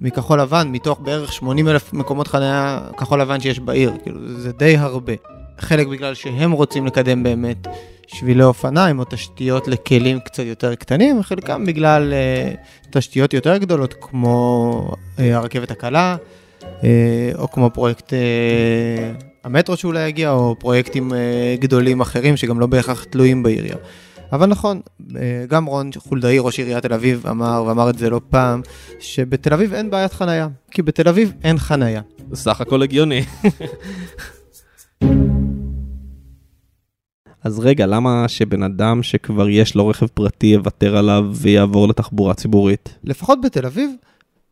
מכחול 0.00 0.40
לבן, 0.40 0.68
מתוך 0.68 1.00
בערך 1.00 1.32
80 1.32 1.68
אלף 1.68 1.92
מקומות 1.92 2.28
חנייה 2.28 2.80
כחול 2.96 3.20
לבן 3.20 3.40
שיש 3.40 3.60
בעיר, 3.60 3.92
כאילו 4.02 4.20
זה 4.38 4.52
די 4.52 4.76
הרבה. 4.76 5.12
חלק 5.58 5.86
בגלל 5.86 6.14
שהם 6.14 6.52
רוצים 6.52 6.86
לקדם 6.86 7.22
באמת 7.22 7.66
שבילי 8.06 8.44
אופניים 8.44 8.98
או 8.98 9.04
תשתיות 9.10 9.68
לכלים 9.68 10.20
קצת 10.20 10.42
יותר 10.42 10.74
קטנים, 10.74 11.20
וחלקם 11.20 11.66
בגלל 11.66 12.12
uh, 12.12 12.90
תשתיות 12.90 13.34
יותר 13.34 13.56
גדולות 13.56 13.94
כמו 14.00 14.90
uh, 14.92 15.20
הרכבת 15.20 15.70
הקלה, 15.70 16.16
uh, 16.60 16.64
או 17.38 17.50
כמו 17.50 17.70
פרויקט 17.70 18.12
uh, 18.12 18.16
המטרו 19.44 19.76
שאולי 19.76 20.08
יגיע, 20.08 20.30
או 20.30 20.56
פרויקטים 20.58 21.12
uh, 21.12 21.14
גדולים 21.60 22.00
אחרים 22.00 22.36
שגם 22.36 22.60
לא 22.60 22.66
בהכרח 22.66 23.04
תלויים 23.04 23.42
בעירייה. 23.42 23.76
אבל 24.32 24.46
נכון, 24.46 24.80
גם 25.48 25.64
רון 25.64 25.90
חולדאי, 25.98 26.38
ראש 26.38 26.58
עיריית 26.58 26.86
תל 26.86 26.92
אביב, 26.92 27.26
אמר, 27.26 27.64
ואמר 27.66 27.90
את 27.90 27.98
זה 27.98 28.10
לא 28.10 28.20
פעם, 28.30 28.60
שבתל 29.00 29.52
אביב 29.52 29.74
אין 29.74 29.90
בעיית 29.90 30.12
חנייה, 30.12 30.48
כי 30.70 30.82
בתל 30.82 31.08
אביב 31.08 31.32
אין 31.44 31.58
חנייה. 31.58 32.00
סך 32.34 32.60
הכל 32.60 32.82
הגיוני. 32.82 33.24
אז 37.46 37.58
רגע, 37.58 37.86
למה 37.86 38.28
שבן 38.28 38.62
אדם 38.62 39.02
שכבר 39.02 39.48
יש 39.48 39.74
לו 39.74 39.88
רכב 39.88 40.06
פרטי 40.06 40.46
יוותר 40.46 40.96
עליו 40.96 41.24
ויעבור 41.32 41.88
לתחבורה 41.88 42.34
ציבורית? 42.34 42.98
לפחות 43.04 43.40
בתל 43.40 43.66
אביב, 43.66 43.90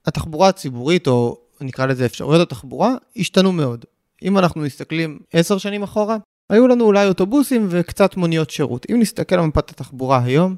התחבורה 0.06 0.48
הציבורית, 0.48 1.06
או 1.06 1.38
נקרא 1.60 1.86
לזה 1.86 2.06
אפשרויות 2.06 2.42
התחבורה, 2.42 2.94
השתנו 3.16 3.52
מאוד. 3.52 3.84
אם 4.22 4.38
אנחנו 4.38 4.60
מסתכלים 4.60 5.18
עשר 5.32 5.58
שנים 5.58 5.82
אחורה, 5.82 6.16
היו 6.50 6.68
לנו 6.68 6.84
אולי 6.84 7.06
אוטובוסים 7.06 7.66
וקצת 7.70 8.16
מוניות 8.16 8.50
שירות. 8.50 8.86
אם 8.90 9.00
נסתכל 9.00 9.34
על 9.34 9.46
מפת 9.46 9.70
התחבורה 9.70 10.24
היום, 10.24 10.56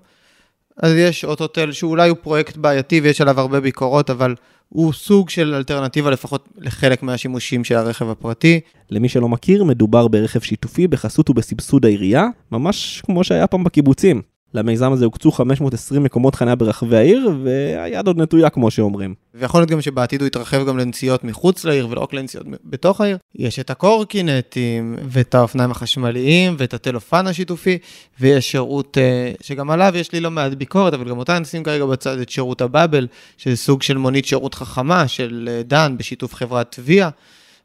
אז 0.83 0.93
יש 0.93 1.25
אוטוטל 1.25 1.73
שאולי 1.73 2.09
הוא 2.09 2.17
פרויקט 2.23 2.57
בעייתי 2.57 3.01
ויש 3.01 3.21
עליו 3.21 3.41
הרבה 3.41 3.61
ביקורות, 3.61 4.11
אבל 4.11 4.35
הוא 4.69 4.93
סוג 4.93 5.31
של 5.31 5.55
אלטרנטיבה 5.55 6.11
לפחות 6.11 6.49
לחלק 6.59 7.03
מהשימושים 7.03 7.65
של 7.65 7.75
הרכב 7.75 8.09
הפרטי. 8.09 8.61
למי 8.91 9.09
שלא 9.09 9.29
מכיר, 9.29 9.65
מדובר 9.65 10.09
ברכב 10.09 10.41
שיתופי 10.41 10.89
בחסות 10.89 11.31
ובסבסוד 11.31 11.85
העירייה, 11.85 12.27
ממש 12.53 13.03
כמו 13.07 13.25
שהיה 13.25 13.47
פעם 13.47 13.65
בקיבוצים. 13.65 14.23
למיזם 14.57 14.93
הזה 14.93 15.05
הוקצו 15.05 15.33
520 15.33 16.03
מקומות 16.03 16.35
חניה 16.35 16.55
ברחבי 16.55 16.97
העיר, 16.97 17.31
והיד 17.45 18.07
עוד 18.07 18.19
נטויה 18.19 18.51
כמו 18.51 18.71
שאומרים. 18.71 19.15
ויכול 19.35 19.61
להיות 19.61 19.71
גם 19.71 19.81
שבעתיד 19.81 20.21
הוא 20.21 20.27
יתרחב 20.27 20.67
גם 20.67 20.79
לנסיעות 20.79 21.25
מחוץ 21.25 21.65
לעיר 21.65 21.89
ולא 21.91 22.01
רק 22.01 22.15
לנסיעות 22.15 22.47
בתוך 22.65 23.01
העיר. 23.01 23.19
יש 23.35 23.59
את 23.59 23.71
הקורקינטים, 23.71 24.97
ואת 25.09 25.35
האופניים 25.35 25.71
החשמליים, 25.71 26.55
ואת 26.59 26.75
הטלופן 26.75 27.27
השיתופי, 27.27 27.79
ויש 28.21 28.51
שירות 28.51 28.99
אה, 28.99 29.33
שגם 29.41 29.71
עליו 29.71 29.93
יש 29.97 30.13
לי 30.13 30.21
לא 30.21 30.31
מעט 30.31 30.53
ביקורת, 30.53 30.95
אבל 30.95 31.09
גם 31.09 31.19
אותה 31.19 31.39
נשים 31.39 31.65
כרגע 31.65 31.85
בצד 31.85 32.19
את 32.19 32.29
שירות 32.29 32.61
הבאבל, 32.61 33.07
שזה 33.37 33.57
סוג 33.57 33.83
של 33.83 33.97
מונית 33.97 34.25
שירות 34.25 34.55
חכמה 34.55 35.09
של 35.09 35.49
אה, 35.53 35.63
דן 35.63 35.95
בשיתוף 35.99 36.35
חברת 36.35 36.77
ויה, 36.79 37.11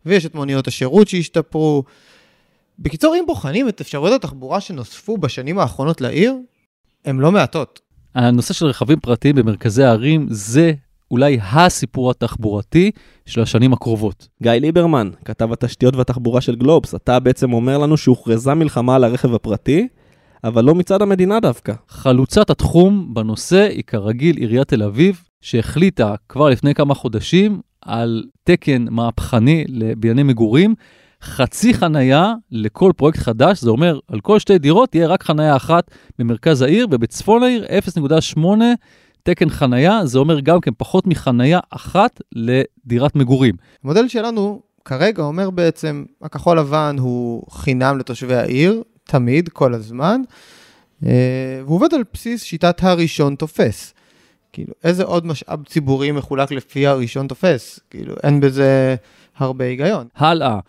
ויש 0.05 0.25
את 0.25 0.36
מוניות 0.36 0.67
השירות 0.67 1.07
שהשתפרו. 1.07 1.83
בקיצור, 2.79 3.15
אם 3.15 3.24
בוחנים 3.27 3.69
את 3.69 3.81
אפשרויות 3.81 4.24
התחבורה 4.24 4.62
שנוספו 4.62 5.17
בשנים 5.17 5.60
האחרונות 5.60 6.01
לעיר, 6.01 6.36
הן 7.05 7.20
לא 7.20 7.31
מעטות. 7.31 7.79
הנושא 8.15 8.53
של 8.53 8.65
רכבים 8.65 9.00
פרטיים 9.00 9.36
במרכזי 9.36 9.84
הערים 9.84 10.27
זה 10.29 10.74
אולי 11.12 11.39
הסיפור 11.41 12.12
התחבורתי 12.12 12.91
של 13.25 13.41
השנים 13.41 13.74
הקרובות. 13.74 14.27
גיא 14.43 14.51
ליברמן, 14.51 15.10
כתב 15.25 15.53
התשתיות 15.53 15.96
והתחבורה 15.96 16.41
של 16.41 16.55
גלובס, 16.55 16.96
אתה 16.96 17.20
בעצם 17.20 17.53
אומר 17.53 17.77
לנו 17.77 17.98
שהוכרזה 17.98 18.53
מלחמה 18.53 18.96
על 18.96 19.03
הרכב 19.03 19.34
הפרטי, 19.34 19.88
אבל 20.43 20.65
לא 20.65 20.75
מצד 20.75 21.01
המדינה 21.01 21.39
דווקא. 21.39 21.74
חלוצת 21.89 22.50
התחום 22.50 23.13
בנושא 23.13 23.67
היא 23.72 23.84
כרגיל 23.88 24.38
עיריית 24.38 24.67
תל 24.67 24.84
אביב, 24.84 25.22
שהחליטה 25.41 26.15
כבר 26.29 26.50
לפני 26.50 26.74
כמה 26.74 26.93
חודשים 26.93 27.62
על 27.81 28.24
תקן 28.43 28.86
מהפכני 28.89 29.65
לבנייני 29.67 30.24
מגורים, 30.24 30.75
חצי 31.23 31.73
חנייה 31.73 32.33
לכל 32.51 32.91
פרויקט 32.97 33.19
חדש, 33.19 33.61
זה 33.61 33.69
אומר 33.69 33.99
על 34.07 34.19
כל 34.19 34.39
שתי 34.39 34.57
דירות 34.57 34.89
תהיה 34.89 35.07
רק 35.07 35.23
חנייה 35.23 35.55
אחת 35.55 35.91
במרכז 36.19 36.61
העיר, 36.61 36.87
ובצפון 36.91 37.43
העיר 37.43 37.65
0.8 38.35 38.39
תקן 39.23 39.49
חנייה, 39.49 40.05
זה 40.05 40.19
אומר 40.19 40.39
גם 40.39 40.61
כן 40.61 40.71
פחות 40.77 41.07
מחנייה 41.07 41.59
אחת 41.69 42.21
לדירת 42.31 43.15
מגורים. 43.15 43.55
המודל 43.83 44.07
שלנו 44.07 44.61
כרגע 44.85 45.23
אומר 45.23 45.49
בעצם, 45.49 46.05
הכחול 46.21 46.59
לבן 46.59 46.95
הוא 46.99 47.43
חינם 47.51 47.97
לתושבי 47.97 48.35
העיר, 48.35 48.83
תמיד, 49.03 49.49
כל 49.49 49.73
הזמן, 49.73 50.21
אה, 51.05 51.61
והוא 51.65 51.75
עובד 51.75 51.93
על 51.93 52.03
בסיס 52.13 52.43
שיטת 52.43 52.83
הראשון 52.83 53.35
תופס. 53.35 53.93
כאילו, 54.53 54.73
איזה 54.83 55.03
עוד 55.03 55.25
משאב 55.25 55.63
ציבורי 55.65 56.11
מחולק 56.11 56.51
לפי 56.51 56.87
הראשון 56.87 57.27
תופס? 57.27 57.79
כאילו, 57.89 58.15
אין 58.23 58.39
בזה 58.39 58.95
הרבה 59.37 59.65
היגיון. 59.65 60.07
הלאה. 60.15 60.59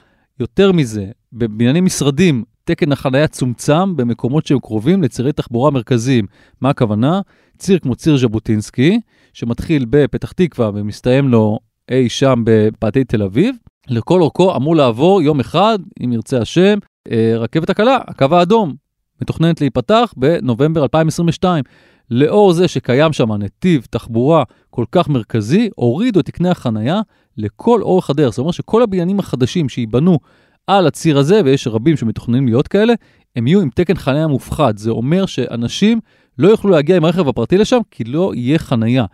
יותר 0.40 0.72
מזה, 0.72 1.06
בבנייני 1.32 1.80
משרדים, 1.80 2.44
תקן 2.64 2.92
החניה 2.92 3.28
צומצם 3.28 3.96
במקומות 3.96 4.46
שהם 4.46 4.58
קרובים 4.58 5.02
לצירי 5.02 5.32
תחבורה 5.32 5.70
מרכזיים. 5.70 6.26
מה 6.60 6.70
הכוונה? 6.70 7.20
ציר 7.58 7.78
כמו 7.78 7.94
ציר 7.94 8.16
ז'בוטינסקי, 8.16 9.00
שמתחיל 9.32 9.86
בפתח 9.90 10.32
תקווה 10.32 10.70
ומסתיים 10.74 11.28
לו 11.28 11.58
אי 11.90 12.08
שם 12.08 12.42
בפאתי 12.44 13.04
תל 13.04 13.22
אביב, 13.22 13.56
לכל 13.88 14.20
אורכו 14.20 14.56
אמור 14.56 14.76
לעבור 14.76 15.22
יום 15.22 15.40
אחד, 15.40 15.78
אם 16.04 16.12
ירצה 16.12 16.38
השם, 16.40 16.78
אה, 17.10 17.34
רכבת 17.36 17.70
הקלה, 17.70 17.98
הקו 18.08 18.26
האדום, 18.30 18.74
מתוכננת 19.22 19.60
להיפתח 19.60 20.14
בנובמבר 20.16 20.82
2022. 20.82 21.64
לאור 22.10 22.52
זה 22.52 22.68
שקיים 22.68 23.12
שם 23.12 23.32
נתיב 23.32 23.86
תחבורה 23.90 24.44
כל 24.70 24.84
כך 24.92 25.08
מרכזי, 25.08 25.70
הורידו 25.74 26.20
את 26.20 26.26
תקני 26.26 26.48
החנייה 26.48 27.00
לכל 27.36 27.82
אורך 27.82 28.10
הדרך. 28.10 28.30
זאת 28.30 28.38
אומרת 28.38 28.54
שכל 28.54 28.82
הבניינים 28.82 29.18
החדשים 29.18 29.68
שייבנו 29.68 30.18
על 30.66 30.86
הציר 30.86 31.18
הזה, 31.18 31.40
ויש 31.44 31.66
רבים 31.66 31.96
שמתוכננים 31.96 32.46
להיות 32.46 32.68
כאלה, 32.68 32.94
הם 33.36 33.46
יהיו 33.46 33.60
עם 33.60 33.68
תקן 33.74 33.94
חניה 33.94 34.26
מופחד. 34.26 34.78
זה 34.78 34.90
אומר 34.90 35.26
שאנשים 35.26 36.00
לא 36.38 36.48
יוכלו 36.48 36.70
להגיע 36.70 36.96
עם 36.96 37.04
הרכב 37.04 37.28
הפרטי 37.28 37.58
לשם, 37.58 37.80
כי 37.90 38.04
לא 38.04 38.32
יהיה 38.34 38.58
חניה. 38.58 39.04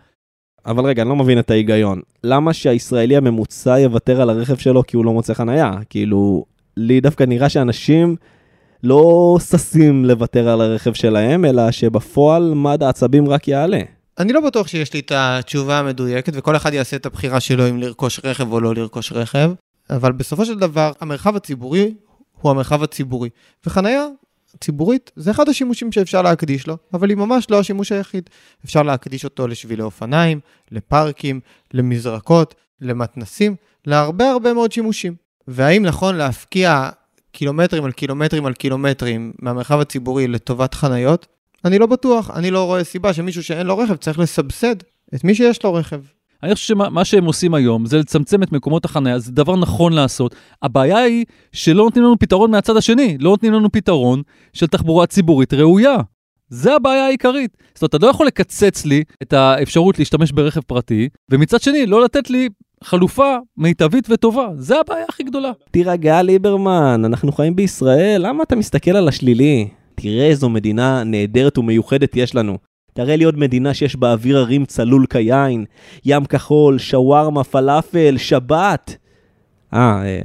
אבל 0.65 0.85
רגע, 0.85 1.01
אני 1.01 1.09
לא 1.09 1.15
מבין 1.15 1.39
את 1.39 1.51
ההיגיון. 1.51 2.01
למה 2.23 2.53
שהישראלי 2.53 3.17
הממוצע 3.17 3.79
יוותר 3.79 4.21
על 4.21 4.29
הרכב 4.29 4.55
שלו 4.55 4.83
כי 4.87 4.97
הוא 4.97 5.05
לא 5.05 5.13
מוצא 5.13 5.33
חניה? 5.33 5.73
כאילו, 5.89 6.45
לי 6.77 7.01
דווקא 7.01 7.23
נראה 7.23 7.49
שאנשים 7.49 8.15
לא 8.83 9.37
ששים 9.49 10.05
לוותר 10.05 10.49
על 10.49 10.61
הרכב 10.61 10.93
שלהם, 10.93 11.45
אלא 11.45 11.71
שבפועל 11.71 12.53
מד 12.53 12.83
העצבים 12.83 13.29
רק 13.29 13.47
יעלה. 13.47 13.79
אני 14.19 14.33
לא 14.33 14.41
בטוח 14.41 14.67
שיש 14.67 14.93
לי 14.93 14.99
את 14.99 15.11
התשובה 15.15 15.79
המדויקת, 15.79 16.33
וכל 16.35 16.55
אחד 16.55 16.73
יעשה 16.73 16.95
את 16.95 17.05
הבחירה 17.05 17.39
שלו 17.39 17.69
אם 17.69 17.77
לרכוש 17.77 18.21
רכב 18.23 18.51
או 18.51 18.59
לא 18.59 18.75
לרכוש 18.75 19.11
רכב, 19.11 19.51
אבל 19.89 20.11
בסופו 20.11 20.45
של 20.45 20.59
דבר, 20.59 20.91
המרחב 21.01 21.35
הציבורי 21.35 21.93
הוא 22.41 22.51
המרחב 22.51 22.83
הציבורי. 22.83 23.29
וחנייה 23.65 24.05
ציבורית 24.59 25.11
זה 25.15 25.31
אחד 25.31 25.49
השימושים 25.49 25.91
שאפשר 25.91 26.21
להקדיש 26.21 26.67
לו, 26.67 26.77
אבל 26.93 27.09
היא 27.09 27.17
ממש 27.17 27.47
לא 27.49 27.59
השימוש 27.59 27.91
היחיד. 27.91 28.29
אפשר 28.65 28.83
להקדיש 28.83 29.23
אותו 29.23 29.47
לשבילי 29.47 29.83
אופניים, 29.83 30.39
לפארקים, 30.71 31.39
למזרקות, 31.73 32.55
למתנסים, 32.81 33.55
להרבה 33.85 34.31
הרבה 34.31 34.53
מאוד 34.53 34.71
שימושים. 34.71 35.15
והאם 35.47 35.85
נכון 35.85 36.15
להפקיע 36.15 36.89
קילומטרים 37.31 37.85
על 37.85 37.91
קילומטרים 37.91 38.45
על 38.45 38.53
קילומטרים 38.53 39.31
מהמרחב 39.39 39.79
הציבורי 39.79 40.27
לטובת 40.27 40.73
חניות? 40.73 41.27
אני 41.65 41.79
לא 41.79 41.85
בטוח, 41.85 42.31
אני 42.31 42.51
לא 42.51 42.63
רואה 42.63 42.83
סיבה 42.83 43.13
שמישהו 43.13 43.43
שאין 43.43 43.67
לו 43.67 43.77
רכב 43.77 43.95
צריך 43.95 44.19
לסבסד 44.19 44.75
את 45.15 45.23
מי 45.23 45.35
שיש 45.35 45.63
לו 45.63 45.73
רכב. 45.73 46.01
אני 46.43 46.55
חושב 46.55 46.67
שמה 46.67 47.05
שהם 47.05 47.25
עושים 47.25 47.53
היום 47.53 47.85
זה 47.85 47.97
לצמצם 47.97 48.43
את 48.43 48.51
מקומות 48.51 48.85
החניה, 48.85 49.19
זה 49.19 49.31
דבר 49.31 49.55
נכון 49.55 49.93
לעשות. 49.93 50.35
הבעיה 50.61 50.97
היא 50.97 51.25
שלא 51.51 51.83
נותנים 51.83 52.05
לנו 52.05 52.19
פתרון 52.19 52.51
מהצד 52.51 52.77
השני, 52.77 53.17
לא 53.19 53.29
נותנים 53.29 53.53
לנו 53.53 53.71
פתרון 53.71 54.21
של 54.53 54.67
תחבורה 54.67 55.07
ציבורית 55.07 55.53
ראויה. 55.53 55.97
זה 56.49 56.75
הבעיה 56.75 57.05
העיקרית. 57.05 57.57
זאת 57.73 57.81
אומרת, 57.81 57.95
אתה 57.95 58.05
לא 58.05 58.11
יכול 58.11 58.27
לקצץ 58.27 58.85
לי 58.85 59.03
את 59.21 59.33
האפשרות 59.33 59.99
להשתמש 59.99 60.31
ברכב 60.31 60.61
פרטי, 60.61 61.09
ומצד 61.31 61.61
שני, 61.61 61.85
לא 61.85 62.03
לתת 62.03 62.29
לי 62.29 62.49
חלופה 62.83 63.35
מיטבית 63.57 64.07
וטובה. 64.09 64.47
זה 64.55 64.79
הבעיה 64.79 65.05
הכי 65.09 65.23
גדולה. 65.23 65.51
תירגע, 65.71 66.21
ליברמן, 66.21 67.01
אנחנו 67.05 67.31
חיים 67.31 67.55
בישראל, 67.55 68.21
למה 68.27 68.43
אתה 68.43 68.55
מסתכל 68.55 68.91
על 68.91 69.07
השלילי? 69.07 69.67
תראה 69.95 70.25
איזו 70.25 70.49
מדינה 70.49 71.03
נהדרת 71.03 71.57
ומיוחדת 71.57 72.15
יש 72.15 72.35
לנו. 72.35 72.57
תראה 72.93 73.15
לי 73.15 73.23
עוד 73.23 73.37
מדינה 73.37 73.73
שיש 73.73 73.95
בה 73.95 74.11
אוויר 74.11 74.37
הרים 74.37 74.65
צלול 74.65 75.05
כיין, 75.09 75.65
ים 76.05 76.25
כחול, 76.25 76.77
שווארמה, 76.77 77.43
פלאפל, 77.43 78.17
שבת. 78.17 78.97
אה, 79.73 80.01
אה, 80.05 80.21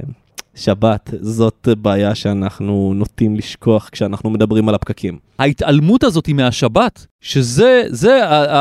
שבת, 0.55 1.09
זאת 1.21 1.67
בעיה 1.81 2.15
שאנחנו 2.15 2.93
נוטים 2.95 3.35
לשכוח 3.35 3.89
כשאנחנו 3.89 4.29
מדברים 4.29 4.69
על 4.69 4.75
הפקקים. 4.75 5.17
ההתעלמות 5.39 6.03
הזאת 6.03 6.29
מהשבת, 6.29 7.05
שזה 7.21 7.83
זה 7.87 8.19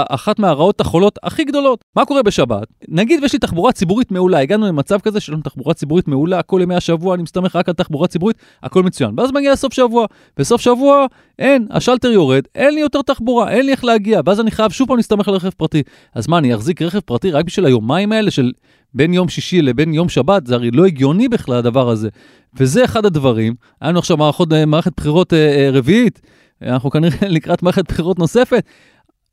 אחת 0.08 0.38
מהרעות 0.38 0.80
החולות 0.80 1.18
הכי 1.22 1.44
גדולות. 1.44 1.84
מה 1.96 2.04
קורה 2.04 2.22
בשבת? 2.22 2.66
נגיד 2.88 3.22
ויש 3.22 3.32
לי 3.32 3.38
תחבורה 3.38 3.72
ציבורית 3.72 4.10
מעולה, 4.10 4.38
הגענו 4.38 4.66
למצב 4.66 5.00
כזה 5.00 5.20
שיש 5.20 5.30
לנו 5.30 5.42
תחבורה 5.42 5.74
ציבורית 5.74 6.08
מעולה, 6.08 6.42
כל 6.42 6.60
ימי 6.62 6.74
השבוע 6.74 7.14
אני 7.14 7.22
מסתמך 7.22 7.56
רק 7.56 7.68
על 7.68 7.74
תחבורה 7.74 8.08
ציבורית, 8.08 8.36
הכל 8.62 8.82
מצוין. 8.82 9.14
ואז 9.16 9.32
מגיע 9.32 9.52
לסוף 9.52 9.72
שבוע, 9.72 10.06
בסוף 10.36 10.60
שבוע 10.60 11.06
אין, 11.38 11.66
השלטר 11.70 12.08
יורד, 12.08 12.42
אין 12.54 12.74
לי 12.74 12.80
יותר 12.80 13.02
תחבורה, 13.02 13.50
אין 13.50 13.66
לי 13.66 13.72
איך 13.72 13.84
להגיע, 13.84 14.20
ואז 14.26 14.40
אני 14.40 14.50
חייב 14.50 14.70
שוב 14.70 14.88
פעם 14.88 14.96
להסתמך 14.96 15.28
על 15.28 15.34
רכב 15.34 15.50
פרטי. 15.50 15.82
אז 16.14 16.28
מה, 16.28 16.38
אני 16.38 16.54
אחזיק 16.54 16.82
רכב 16.82 17.00
פרטי 17.00 17.30
רק 17.30 17.44
בשביל 17.44 17.66
היומיים 17.66 18.12
האלה 18.12 18.30
של 18.30 18.52
בין 18.94 19.14
יום 19.14 19.28
שישי 19.28 19.62
לבין 19.62 19.94
יום 19.94 20.08
שבת? 20.08 20.46
זה 20.46 20.54
הרי 20.54 20.70
לא 20.70 20.86
הגיוני 20.86 21.28
בכלל 21.28 21.56
הדבר 21.56 21.88
הזה. 21.88 22.08
וזה 22.56 22.84
אחד 22.84 23.06
הדברים, 23.06 23.54
היה 23.80 23.90
לנו 23.90 23.98
עכשיו 23.98 24.16
מערכות, 24.16 24.48
מערכת 24.66 24.92
בחירות 24.96 25.32
אה, 25.32 25.38
אה, 25.38 25.70
רביעית, 25.72 26.20
אנחנו 26.64 26.90
כנראה 26.90 27.28
לקראת 27.36 27.62
מערכת 27.62 27.88
בחירות 27.88 28.18
נוספת. 28.18 28.64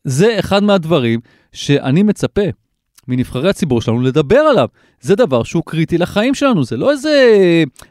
זה 0.03 0.39
אחד 0.39 0.63
מהדברים 0.63 1.19
שאני 1.53 2.03
מצפה 2.03 2.41
מנבחרי 3.07 3.49
הציבור 3.49 3.81
שלנו 3.81 4.01
לדבר 4.01 4.39
עליו. 4.39 4.67
זה 5.01 5.15
דבר 5.15 5.43
שהוא 5.43 5.63
קריטי 5.65 5.97
לחיים 5.97 6.33
שלנו, 6.33 6.63
זה 6.63 6.77
לא 6.77 6.91
איזה 6.91 7.13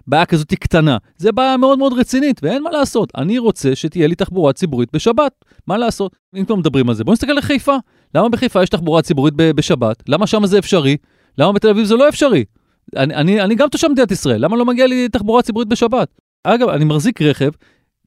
בעיה 0.07 0.27
כזאת 0.27 0.55
קטנה, 0.55 0.97
זה 1.17 1.33
בעיה 1.33 1.57
מאוד 1.57 1.79
מאוד 1.79 1.93
רצינית, 1.93 2.41
ואין 2.43 2.63
מה 2.63 2.71
לעשות. 2.71 3.13
אני 3.17 3.39
רוצה 3.39 3.75
שתהיה 3.75 4.07
לי 4.07 4.15
תחבורה 4.15 4.53
ציבורית 4.53 4.89
בשבת, 4.93 5.33
מה 5.67 5.79
לעשות? 5.79 6.17
אם 6.37 6.45
כבר 6.45 6.57
מדברים 6.57 6.89
על 6.89 6.95
זה, 6.95 7.05
בואו 7.05 7.13
נסתכל 7.13 7.33
לחיפה. 7.33 7.77
למה 8.15 8.29
בחיפה 8.29 8.63
יש 8.63 8.69
תחבורה 8.69 9.03
ציבורית 9.03 9.35
בשבת? 9.37 10.03
למה 10.09 10.27
שם 10.27 10.47
זה 10.47 10.59
אפשרי? 10.59 10.97
למה 11.39 11.53
בתל 11.53 11.69
אביב 11.69 11.85
זה 11.85 11.95
לא 11.95 12.09
אפשרי? 12.09 12.45
אני, 12.97 13.15
אני, 13.15 13.41
אני 13.41 13.55
גם 13.55 13.69
תושב 13.69 13.89
מדינת 13.89 14.11
ישראל, 14.11 14.45
למה 14.45 14.57
לא 14.57 14.65
מגיע 14.65 14.87
לי 14.87 15.09
תחבורה 15.09 15.43
ציבורית 15.43 15.69
בשבת? 15.69 16.09
אגב, 16.45 16.69
אני 16.69 16.85
מחזיק 16.85 17.23
רכב 17.23 17.51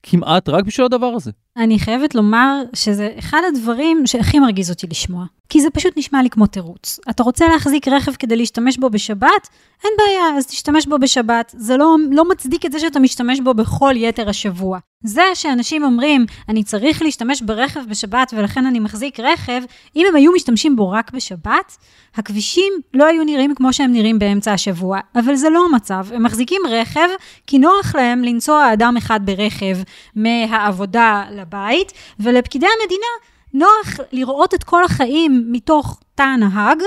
כמעט 0.03 0.49
רק 0.49 0.65
בשביל 0.65 0.85
הדבר 0.85 1.05
הזה. 1.15 1.31
אני 1.57 1.79
חייבת 1.79 2.15
לומר 2.15 2.63
שזה 2.73 3.09
אחד 3.19 3.41
הדברים 3.47 4.07
שהכי 4.07 4.39
מרגיז 4.39 4.69
אותי 4.69 4.87
לשמוע. 4.87 5.25
כי 5.49 5.61
זה 5.61 5.69
פשוט 5.69 5.93
נשמע 5.97 6.23
לי 6.23 6.29
כמו 6.29 6.47
תירוץ. 6.47 6.99
אתה 7.09 7.23
רוצה 7.23 7.47
להחזיק 7.47 7.87
רכב 7.87 8.13
כדי 8.13 8.35
להשתמש 8.35 8.77
בו 8.77 8.89
בשבת? 8.89 9.49
אין 9.83 9.91
בעיה, 9.97 10.37
אז 10.37 10.47
תשתמש 10.47 10.87
בו 10.87 10.97
בשבת. 10.99 11.55
זה 11.57 11.77
לא, 11.77 11.95
לא 12.11 12.29
מצדיק 12.29 12.65
את 12.65 12.71
זה 12.71 12.79
שאתה 12.79 12.99
משתמש 12.99 13.39
בו 13.39 13.53
בכל 13.53 13.93
יתר 13.97 14.29
השבוע. 14.29 14.79
זה 15.03 15.21
שאנשים 15.33 15.83
אומרים, 15.83 16.25
אני 16.49 16.63
צריך 16.63 17.01
להשתמש 17.01 17.41
ברכב 17.41 17.79
בשבת 17.89 18.33
ולכן 18.37 18.65
אני 18.65 18.79
מחזיק 18.79 19.19
רכב, 19.19 19.61
אם 19.95 20.05
הם 20.09 20.15
היו 20.15 20.31
משתמשים 20.31 20.75
בו 20.75 20.89
רק 20.89 21.11
בשבת, 21.11 21.77
הכבישים 22.15 22.73
לא 22.93 23.05
היו 23.05 23.23
נראים 23.23 23.55
כמו 23.55 23.73
שהם 23.73 23.91
נראים 23.91 24.19
באמצע 24.19 24.53
השבוע. 24.53 24.99
אבל 25.15 25.35
זה 25.35 25.49
לא 25.49 25.65
המצב, 25.65 26.05
הם 26.13 26.23
מחזיקים 26.23 26.61
רכב 26.69 27.07
כי 27.47 27.59
נוח 27.59 27.95
להם 27.95 28.23
לנסוע 28.23 28.73
אדם 28.73 28.97
אחד 28.97 29.19
ברכב 29.25 29.77
מהעבודה 30.15 31.23
לבית, 31.43 31.93
ולפקידי 32.19 32.65
המדינה 32.81 33.07
נוח 33.53 33.99
לראות 34.11 34.53
את 34.53 34.63
כל 34.63 34.83
החיים 34.83 35.45
מתוך 35.51 35.99
תא 36.15 36.23
הנהג, 36.23 36.77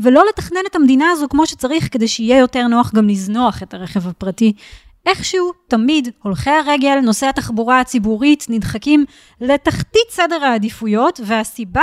ולא 0.00 0.24
לתכנן 0.28 0.60
את 0.70 0.76
המדינה 0.76 1.10
הזו 1.10 1.26
כמו 1.30 1.46
שצריך, 1.46 1.88
כדי 1.92 2.08
שיהיה 2.08 2.38
יותר 2.38 2.66
נוח 2.66 2.92
גם 2.94 3.08
לזנוח 3.08 3.62
את 3.62 3.74
הרכב 3.74 4.08
הפרטי. 4.08 4.52
איכשהו, 5.06 5.52
תמיד, 5.68 6.08
הולכי 6.22 6.50
הרגל, 6.50 7.00
נושאי 7.02 7.28
התחבורה 7.28 7.80
הציבורית, 7.80 8.46
נדחקים 8.48 9.04
לתחתית 9.40 10.10
סדר 10.10 10.44
העדיפויות, 10.44 11.20
והסיבה 11.24 11.82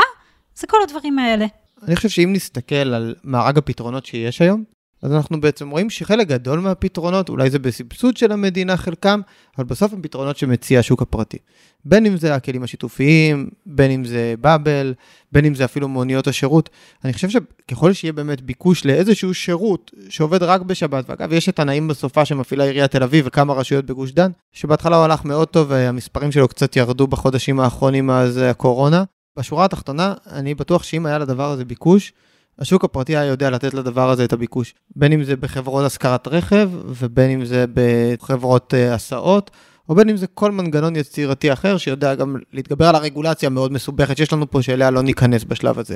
זה 0.55 0.67
כל 0.67 0.77
הדברים 0.83 1.19
האלה. 1.19 1.45
אני 1.83 1.95
חושב 1.95 2.09
שאם 2.09 2.33
נסתכל 2.33 2.75
על 2.75 3.15
מארג 3.23 3.57
הפתרונות 3.57 4.05
שיש 4.05 4.41
היום, 4.41 4.63
אז 5.03 5.11
אנחנו 5.11 5.41
בעצם 5.41 5.69
רואים 5.69 5.89
שחלק 5.89 6.27
גדול 6.27 6.59
מהפתרונות, 6.59 7.29
אולי 7.29 7.49
זה 7.49 7.59
בסבסוד 7.59 8.17
של 8.17 8.31
המדינה 8.31 8.77
חלקם, 8.77 9.21
אבל 9.57 9.65
בסוף 9.65 9.93
הם 9.93 10.01
פתרונות 10.01 10.37
שמציע 10.37 10.79
השוק 10.79 11.01
הפרטי. 11.01 11.37
בין 11.85 12.05
אם 12.05 12.17
זה 12.17 12.35
הכלים 12.35 12.63
השיתופיים, 12.63 13.49
בין 13.65 13.91
אם 13.91 14.05
זה 14.05 14.33
באבל, 14.41 14.93
בין 15.31 15.45
אם 15.45 15.55
זה 15.55 15.65
אפילו 15.65 15.87
מוניות 15.87 16.27
השירות. 16.27 16.69
אני 17.05 17.13
חושב 17.13 17.29
שככל 17.29 17.93
שיהיה 17.93 18.13
באמת 18.13 18.41
ביקוש 18.41 18.85
לאיזשהו 18.85 19.33
שירות 19.33 19.91
שעובד 20.09 20.43
רק 20.43 20.61
בשבת, 20.61 21.05
ואגב, 21.09 21.33
יש 21.33 21.49
את 21.49 21.59
הנעים 21.59 21.87
בסופה 21.87 22.25
שמפעילה 22.25 22.63
עיריית 22.63 22.91
תל 22.91 23.03
אביב 23.03 23.25
וכמה 23.27 23.53
רשויות 23.53 23.85
בגוש 23.85 24.11
דן, 24.11 24.31
שבהתחלה 24.51 24.95
הוא 24.95 25.05
הלך 25.05 25.25
מאוד 25.25 25.47
טוב 25.47 25.67
והמספרים 25.69 26.31
שלו 26.31 26.47
קצת 26.47 26.75
ירדו 26.75 27.07
בחודשים 27.07 27.59
האחרונים 27.59 28.07
מאז 28.07 28.37
הקורונה. 28.37 29.03
בשורה 29.39 29.65
התחתונה, 29.65 30.13
אני 30.31 30.55
בטוח 30.55 30.83
שאם 30.83 31.05
היה 31.05 31.17
לדבר 31.17 31.51
הזה 31.51 31.65
ביקוש, 31.65 32.13
השוק 32.59 32.83
הפרטי 32.83 33.17
היה 33.17 33.25
יודע 33.25 33.49
לתת 33.49 33.73
לדבר 33.73 34.09
הזה 34.09 34.25
את 34.25 34.33
הביקוש. 34.33 34.73
בין 34.95 35.11
אם 35.11 35.23
זה 35.23 35.35
בחברות 35.35 35.85
השכרת 35.85 36.27
רכב, 36.27 36.69
ובין 36.85 37.31
אם 37.31 37.45
זה 37.45 37.65
בחברות 37.73 38.73
uh, 38.73 38.93
הסעות, 38.93 39.51
או 39.89 39.95
בין 39.95 40.09
אם 40.09 40.17
זה 40.17 40.27
כל 40.27 40.51
מנגנון 40.51 40.95
יצירתי 40.95 41.53
אחר 41.53 41.77
שיודע 41.77 42.15
גם 42.15 42.35
להתגבר 42.53 42.85
על 42.85 42.95
הרגולציה 42.95 43.47
המאוד 43.47 43.71
מסובכת 43.71 44.17
שיש 44.17 44.33
לנו 44.33 44.51
פה, 44.51 44.61
שאליה 44.61 44.91
לא 44.91 45.01
ניכנס 45.01 45.43
בשלב 45.43 45.79
הזה. 45.79 45.95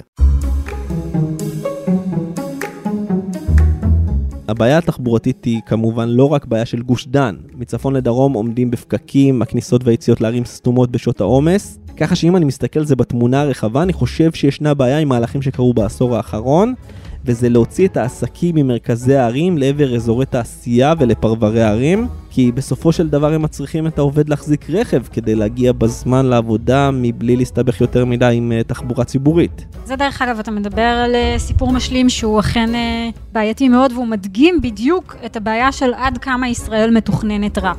הבעיה 4.57 4.77
התחבורתית 4.77 5.45
היא 5.45 5.61
כמובן 5.65 6.09
לא 6.09 6.33
רק 6.33 6.45
בעיה 6.45 6.65
של 6.65 6.81
גוש 6.81 7.07
דן. 7.07 7.35
מצפון 7.55 7.95
לדרום 7.95 8.33
עומדים 8.33 8.71
בפקקים, 8.71 9.41
הכניסות 9.41 9.81
והיציאות 9.83 10.21
לערים 10.21 10.45
סתומות 10.45 10.91
בשעות 10.91 11.21
העומס, 11.21 11.79
ככה 11.97 12.15
שאם 12.15 12.35
אני 12.35 12.45
מסתכל 12.45 12.79
על 12.79 12.85
זה 12.85 12.95
בתמונה 12.95 13.41
הרחבה, 13.41 13.83
אני 13.83 13.93
חושב 13.93 14.31
שישנה 14.33 14.73
בעיה 14.73 14.99
עם 14.99 15.09
מהלכים 15.09 15.41
שקרו 15.41 15.73
בעשור 15.73 16.15
האחרון, 16.15 16.73
וזה 17.27 17.49
להוציא 17.49 17.87
את 17.87 17.97
העסקים 17.97 18.55
ממרכזי 18.55 19.15
הערים 19.15 19.57
לעבר 19.57 19.95
אזורי 19.95 20.25
תעשייה 20.25 20.93
ולפרברי 20.99 21.63
הערים, 21.63 22.07
כי 22.29 22.51
בסופו 22.51 22.91
של 22.91 23.09
דבר 23.09 23.33
הם 23.33 23.41
מצריכים 23.41 23.87
את 23.87 23.97
העובד 23.97 24.29
להחזיק 24.29 24.69
רכב 24.69 25.03
כדי 25.11 25.35
להגיע 25.35 25.71
בזמן 25.71 26.25
לעבודה 26.25 26.89
מבלי 26.93 27.35
להסתבך 27.35 27.81
יותר 27.81 28.05
מדי 28.05 28.33
עם 28.33 28.51
uh, 28.59 28.63
תחבורה 28.63 29.05
ציבורית. 29.05 29.65
זה 29.85 29.95
דרך 29.95 30.21
אגב, 30.21 30.39
אתה 30.39 30.51
מדבר 30.51 30.81
על 30.81 31.15
uh, 31.15 31.39
סיפור 31.39 31.73
משלים 31.73 32.09
שהוא 32.09 32.39
אכן 32.39 32.69
uh, 32.73 33.19
בעייתי 33.33 33.69
מאוד, 33.69 33.91
והוא 33.91 34.07
מדגים 34.07 34.61
בדיוק 34.61 35.15
את 35.25 35.35
הבעיה 35.35 35.71
של 35.71 35.93
עד 35.93 36.17
כמה 36.17 36.49
ישראל 36.49 36.91
מתוכננת 36.91 37.57
רע. 37.57 37.73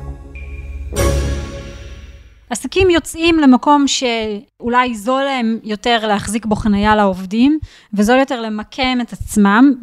עסקים 2.49 2.89
יוצאים 2.89 3.39
למקום 3.39 3.85
שאולי 3.87 4.95
זול 4.95 5.23
להם 5.23 5.59
יותר 5.63 6.07
להחזיק 6.07 6.45
בו 6.45 6.55
חנייה 6.55 6.95
לעובדים, 6.95 7.59
וזול 7.93 8.19
יותר 8.19 8.41
למקם 8.41 8.97
את 9.01 9.13
עצמם 9.13 9.73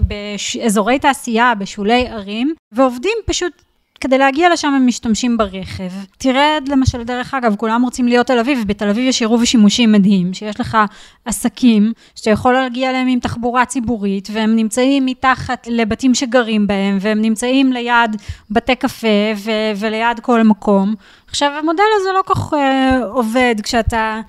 באזורי 0.00 0.98
תעשייה, 0.98 1.54
בשולי 1.54 2.06
ערים, 2.08 2.54
ועובדים 2.72 3.18
פשוט 3.26 3.52
כדי 4.00 4.18
להגיע 4.18 4.52
לשם 4.52 4.74
הם 4.74 4.86
משתמשים 4.86 5.36
ברכב. 5.36 5.90
תראה 6.18 6.58
למשל, 6.68 7.02
דרך 7.02 7.34
אגב, 7.34 7.56
כולם 7.56 7.82
רוצים 7.82 8.08
להיות 8.08 8.26
תל 8.26 8.38
אביב, 8.38 8.64
בתל 8.66 8.88
אביב 8.88 9.08
יש 9.08 9.20
עירוב 9.20 9.44
שימושים 9.44 9.92
מדהים, 9.92 10.34
שיש 10.34 10.60
לך 10.60 10.78
עסקים 11.24 11.92
שאתה 12.14 12.30
יכול 12.30 12.54
להגיע 12.54 12.90
אליהם 12.90 13.08
עם 13.08 13.20
תחבורה 13.20 13.64
ציבורית, 13.64 14.28
והם 14.32 14.56
נמצאים 14.56 15.06
מתחת 15.06 15.66
לבתים 15.70 16.14
שגרים 16.14 16.66
בהם, 16.66 16.98
והם 17.00 17.22
נמצאים 17.22 17.72
ליד 17.72 18.16
בתי 18.50 18.76
קפה 18.76 19.32
ו- 19.36 19.72
וליד 19.76 20.20
כל 20.20 20.42
מקום. 20.42 20.94
עכשיו, 21.28 21.52
המודל 21.58 21.82
הזה 22.00 22.08
לא 22.14 22.22
כל 22.22 22.34
כך 22.34 22.52
uh, 22.52 22.56
עובד 23.04 23.54
כשאתה 23.62 24.20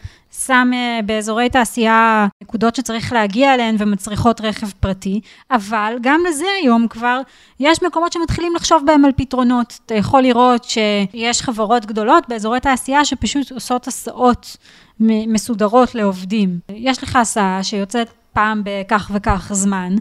שם 0.45 0.71
uh, 0.73 1.05
באזורי 1.05 1.49
תעשייה 1.49 2.27
נקודות 2.43 2.75
שצריך 2.75 3.13
להגיע 3.13 3.53
אליהן 3.53 3.75
ומצריכות 3.79 4.41
רכב 4.41 4.67
פרטי, 4.79 5.21
אבל 5.51 5.97
גם 6.01 6.21
לזה 6.29 6.45
היום 6.61 6.87
כבר 6.87 7.21
יש 7.59 7.83
מקומות 7.83 8.13
שמתחילים 8.13 8.55
לחשוב 8.55 8.83
בהם 8.85 9.05
על 9.05 9.11
פתרונות. 9.15 9.79
אתה 9.85 9.95
יכול 9.95 10.21
לראות 10.21 10.63
שיש 10.63 11.41
חברות 11.41 11.85
גדולות 11.85 12.29
באזורי 12.29 12.59
תעשייה 12.59 13.05
שפשוט 13.05 13.51
עושות 13.51 13.87
הסעות 13.87 14.57
מסודרות 14.99 15.95
לעובדים. 15.95 16.59
יש 16.69 17.03
לך 17.03 17.15
הסעה 17.15 17.63
שיוצאת 17.63 18.09
פעם 18.33 18.61
בכך 18.65 19.11
וכך 19.13 19.49
זמן, 19.53 19.95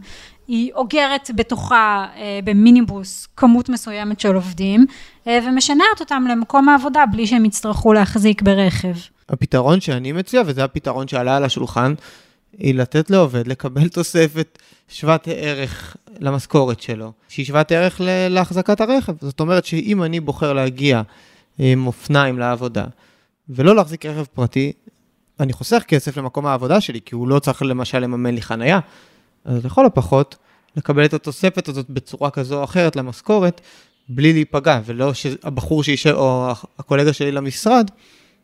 היא 0.48 0.72
אוגרת 0.74 1.30
בתוכה 1.34 2.06
אה, 2.16 2.40
במיניבוס 2.44 3.28
כמות 3.36 3.68
מסוימת 3.68 4.20
של 4.20 4.34
עובדים, 4.34 4.86
אה, 5.26 5.38
ומשנעת 5.44 6.00
אותם 6.00 6.24
למקום 6.30 6.68
העבודה 6.68 7.06
בלי 7.06 7.26
שהם 7.26 7.44
יצטרכו 7.44 7.92
להחזיק 7.92 8.42
ברכב. 8.42 8.94
הפתרון 9.28 9.80
שאני 9.80 10.12
מציע, 10.12 10.42
וזה 10.46 10.64
הפתרון 10.64 11.08
שעלה 11.08 11.36
על 11.36 11.44
השולחן, 11.44 11.94
היא 12.58 12.74
לתת 12.74 13.10
לעובד 13.10 13.46
לקבל 13.46 13.88
תוספת 13.88 14.58
שוות 14.88 15.28
ערך 15.30 15.96
למשכורת 16.20 16.80
שלו, 16.80 17.12
שהיא 17.28 17.46
שוות 17.46 17.72
ערך 17.72 18.00
להחזקת 18.30 18.80
הרכב. 18.80 19.12
זאת 19.20 19.40
אומרת 19.40 19.64
שאם 19.64 20.02
אני 20.02 20.20
בוחר 20.20 20.52
להגיע 20.52 21.02
עם 21.58 21.86
אופניים 21.86 22.38
לעבודה, 22.38 22.84
ולא 23.48 23.76
להחזיק 23.76 24.06
רכב 24.06 24.24
פרטי, 24.24 24.72
אני 25.40 25.52
חוסך 25.52 25.82
כסף 25.88 26.16
למקום 26.16 26.46
העבודה 26.46 26.80
שלי, 26.80 27.00
כי 27.04 27.14
הוא 27.14 27.28
לא 27.28 27.38
צריך 27.38 27.62
למשל 27.62 27.98
לממן 27.98 28.34
לי 28.34 28.42
חנייה. 28.42 28.80
אז 29.44 29.64
לכל 29.64 29.86
הפחות, 29.86 30.36
לקבל 30.76 31.04
את 31.04 31.14
התוספת 31.14 31.68
הזאת 31.68 31.90
בצורה 31.90 32.30
כזו 32.30 32.58
או 32.58 32.64
אחרת 32.64 32.96
למשכורת, 32.96 33.60
בלי 34.08 34.32
להיפגע, 34.32 34.80
ולא 34.84 35.14
שהבחור 35.14 35.82
שישב, 35.82 36.14
או 36.14 36.52
הקולגה 36.78 37.12
שלי 37.12 37.32
למשרד, 37.32 37.90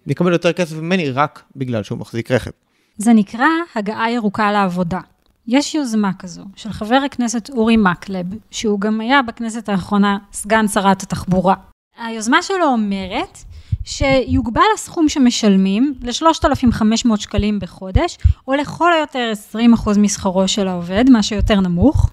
יקבל 0.06 0.32
יותר 0.32 0.52
כסף 0.52 0.76
ממני 0.76 1.10
רק 1.10 1.42
בגלל 1.56 1.82
שהוא 1.82 1.98
מחזיק 1.98 2.30
רכב. 2.30 2.50
זה 2.96 3.12
נקרא 3.12 3.46
הגעה 3.74 4.10
ירוקה 4.10 4.52
לעבודה. 4.52 5.00
יש 5.46 5.74
יוזמה 5.74 6.10
כזו 6.18 6.42
של 6.56 6.72
חבר 6.72 7.00
הכנסת 7.06 7.50
אורי 7.50 7.76
מקלב, 7.76 8.26
שהוא 8.50 8.80
גם 8.80 9.00
היה 9.00 9.22
בכנסת 9.22 9.68
האחרונה 9.68 10.18
סגן 10.32 10.68
שרת 10.68 11.02
התחבורה. 11.02 11.54
היוזמה 11.98 12.42
שלו 12.42 12.64
אומרת 12.64 13.38
שיוגבל 13.84 14.62
הסכום 14.74 15.08
שמשלמים 15.08 15.94
ל-3,500 16.02 17.16
שקלים 17.16 17.58
בחודש, 17.60 18.18
או 18.48 18.54
לכל 18.54 18.92
היותר 18.92 19.32
20% 19.76 19.98
משכרו 19.98 20.48
של 20.48 20.68
העובד, 20.68 21.04
מה 21.10 21.22
שיותר 21.22 21.60
נמוך, 21.60 22.10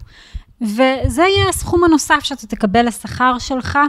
וזה 0.62 1.22
יהיה 1.22 1.50
הסכום 1.50 1.84
הנוסף 1.84 2.20
שאתה 2.24 2.48
תקבל 2.48 2.88
לשכר 2.88 3.38
שלך, 3.40 3.80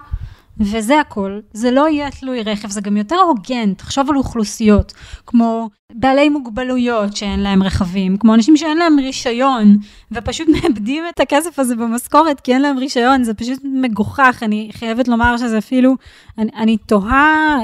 וזה 0.60 1.00
הכל. 1.00 1.40
זה 1.52 1.70
לא 1.70 1.88
יהיה 1.88 2.10
תלוי 2.10 2.42
רכב, 2.42 2.70
זה 2.70 2.80
גם 2.80 2.96
יותר 2.96 3.16
הוגן, 3.16 3.74
תחשוב 3.74 4.10
על 4.10 4.16
אוכלוסיות, 4.16 4.92
כמו 5.26 5.68
בעלי 5.94 6.28
מוגבלויות 6.28 7.16
שאין 7.16 7.40
להם 7.40 7.62
רכבים, 7.62 8.16
כמו 8.16 8.34
אנשים 8.34 8.56
שאין 8.56 8.78
להם 8.78 8.98
רישיון, 8.98 9.76
ופשוט 10.12 10.48
מאבדים 10.54 11.04
את 11.14 11.20
הכסף 11.20 11.58
הזה 11.58 11.76
במשכורת 11.76 12.40
כי 12.40 12.54
אין 12.54 12.62
להם 12.62 12.78
רישיון, 12.78 13.24
זה 13.24 13.34
פשוט 13.34 13.58
מגוחך, 13.64 14.42
אני 14.42 14.68
חייבת 14.72 15.08
לומר 15.08 15.36
שזה 15.36 15.58
אפילו, 15.58 15.94
אני, 16.38 16.50
אני 16.56 16.76
תוהה 16.76 17.56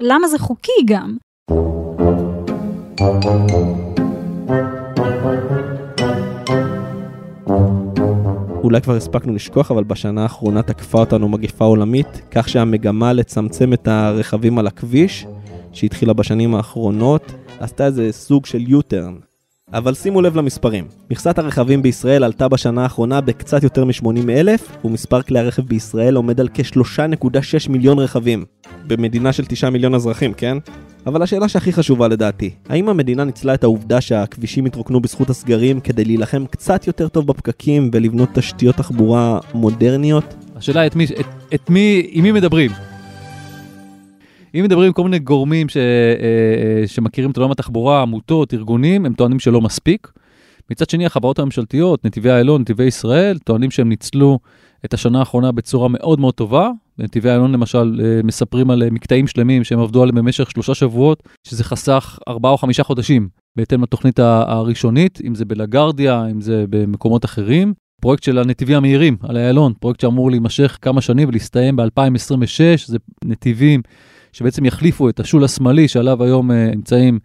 למה 0.00 0.28
זה 0.28 0.38
חוקי 0.38 0.72
גם. 0.84 1.16
אולי 8.64 8.80
כבר 8.80 8.96
הספקנו 8.96 9.34
לשכוח, 9.34 9.70
אבל 9.70 9.84
בשנה 9.84 10.22
האחרונה 10.22 10.62
תקפה 10.62 10.98
אותנו 10.98 11.28
מגפה 11.28 11.64
עולמית, 11.64 12.22
כך 12.30 12.48
שהמגמה 12.48 13.12
לצמצם 13.12 13.72
את 13.72 13.88
הרכבים 13.88 14.58
על 14.58 14.66
הכביש, 14.66 15.26
שהתחילה 15.72 16.12
בשנים 16.12 16.54
האחרונות, 16.54 17.32
עשתה 17.60 17.86
איזה 17.86 18.12
סוג 18.12 18.46
של 18.46 18.58
U-turn. 18.58 19.24
אבל 19.72 19.94
שימו 19.94 20.22
לב 20.22 20.36
למספרים. 20.36 20.84
מכסת 21.10 21.38
הרכבים 21.38 21.82
בישראל 21.82 22.24
עלתה 22.24 22.48
בשנה 22.48 22.82
האחרונה 22.82 23.20
בקצת 23.20 23.62
יותר 23.62 23.84
מ-80 23.84 24.30
אלף, 24.30 24.76
ומספר 24.84 25.22
כלי 25.22 25.38
הרכב 25.38 25.62
בישראל 25.62 26.14
עומד 26.16 26.40
על 26.40 26.48
כ-3.6 26.54 27.70
מיליון 27.70 27.98
רכבים. 27.98 28.44
במדינה 28.86 29.32
של 29.32 29.44
9 29.44 29.70
מיליון 29.70 29.94
אזרחים, 29.94 30.34
כן? 30.34 30.58
אבל 31.06 31.22
השאלה 31.22 31.48
שהכי 31.48 31.72
חשובה 31.72 32.08
לדעתי, 32.08 32.50
האם 32.68 32.88
המדינה 32.88 33.24
ניצלה 33.24 33.54
את 33.54 33.64
העובדה 33.64 34.00
שהכבישים 34.00 34.66
התרוקנו 34.66 35.00
בזכות 35.00 35.30
הסגרים 35.30 35.80
כדי 35.80 36.04
להילחם 36.04 36.46
קצת 36.46 36.86
יותר 36.86 37.08
טוב 37.08 37.26
בפקקים 37.26 37.90
ולבנות 37.92 38.28
תשתיות 38.34 38.76
תחבורה 38.76 39.38
מודרניות? 39.54 40.34
השאלה 40.56 40.80
היא 40.80 40.90
את 40.90 40.96
מי, 40.96 41.04
את, 41.04 41.26
את 41.54 41.70
מי, 41.70 42.06
עם 42.10 42.22
מי 42.22 42.32
מדברים. 42.32 42.70
אם 44.54 44.64
מדברים 44.64 44.86
עם 44.86 44.92
כל 44.92 45.02
מיני 45.04 45.18
גורמים 45.18 45.68
ש, 45.68 45.76
אה, 45.76 45.82
אה, 45.82 46.86
שמכירים 46.86 47.30
את 47.30 47.36
עולם 47.36 47.50
התחבורה, 47.50 48.02
עמותות, 48.02 48.54
ארגונים, 48.54 49.06
הם 49.06 49.14
טוענים 49.14 49.38
שלא 49.38 49.60
מספיק. 49.60 50.12
מצד 50.70 50.90
שני, 50.90 51.06
החברות 51.06 51.38
הממשלתיות, 51.38 52.04
נתיבי 52.04 52.30
איילון, 52.30 52.60
נתיבי 52.60 52.84
ישראל, 52.84 53.38
טוענים 53.38 53.70
שהם 53.70 53.88
ניצלו 53.88 54.38
את 54.84 54.94
השנה 54.94 55.18
האחרונה 55.18 55.52
בצורה 55.52 55.88
מאוד 55.88 56.20
מאוד 56.20 56.34
טובה. 56.34 56.70
בנתיבי 56.98 57.28
איילון 57.28 57.52
למשל 57.52 58.00
אה, 58.04 58.20
מספרים 58.24 58.70
על 58.70 58.90
מקטעים 58.90 59.26
שלמים 59.26 59.64
שהם 59.64 59.80
עבדו 59.80 60.02
עליהם 60.02 60.14
במשך 60.14 60.50
שלושה 60.50 60.74
שבועות, 60.74 61.22
שזה 61.46 61.64
חסך 61.64 62.18
ארבעה 62.28 62.52
או 62.52 62.58
חמישה 62.58 62.82
חודשים 62.82 63.28
בהתאם 63.56 63.82
לתוכנית 63.82 64.18
הראשונית, 64.18 65.18
אם 65.26 65.34
זה 65.34 65.44
בלגרדיה, 65.44 66.26
אם 66.30 66.40
זה 66.40 66.64
במקומות 66.70 67.24
אחרים. 67.24 67.74
פרויקט 68.00 68.22
של 68.22 68.38
הנתיבים 68.38 68.76
המהירים 68.76 69.16
על 69.22 69.36
איילון, 69.36 69.72
פרויקט 69.80 70.00
שאמור 70.00 70.30
להימשך 70.30 70.78
כמה 70.82 71.00
שנים 71.00 71.28
ולהסתיים 71.28 71.76
ב-2026, 71.76 72.86
זה 72.86 72.98
נתיבים 73.24 73.82
שבעצם 74.32 74.64
יחליפו 74.64 75.08
את 75.08 75.20
השול 75.20 75.44
השמאלי 75.44 75.88
שעליו 75.88 76.22
היום 76.22 76.50
uh, 76.50 76.54
נמצאים 76.54 77.18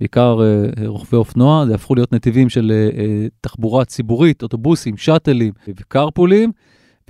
בעיקר 0.00 0.38
רוכבי 0.86 1.16
אופנוע, 1.16 1.66
זה 1.66 1.72
יהפכו 1.72 1.94
להיות 1.94 2.12
נתיבים 2.12 2.48
של 2.48 2.72
תחבורה 3.40 3.84
ציבורית, 3.84 4.42
אוטובוסים, 4.42 4.96
שאטלים 4.96 5.52
וקרפולים, 5.68 6.52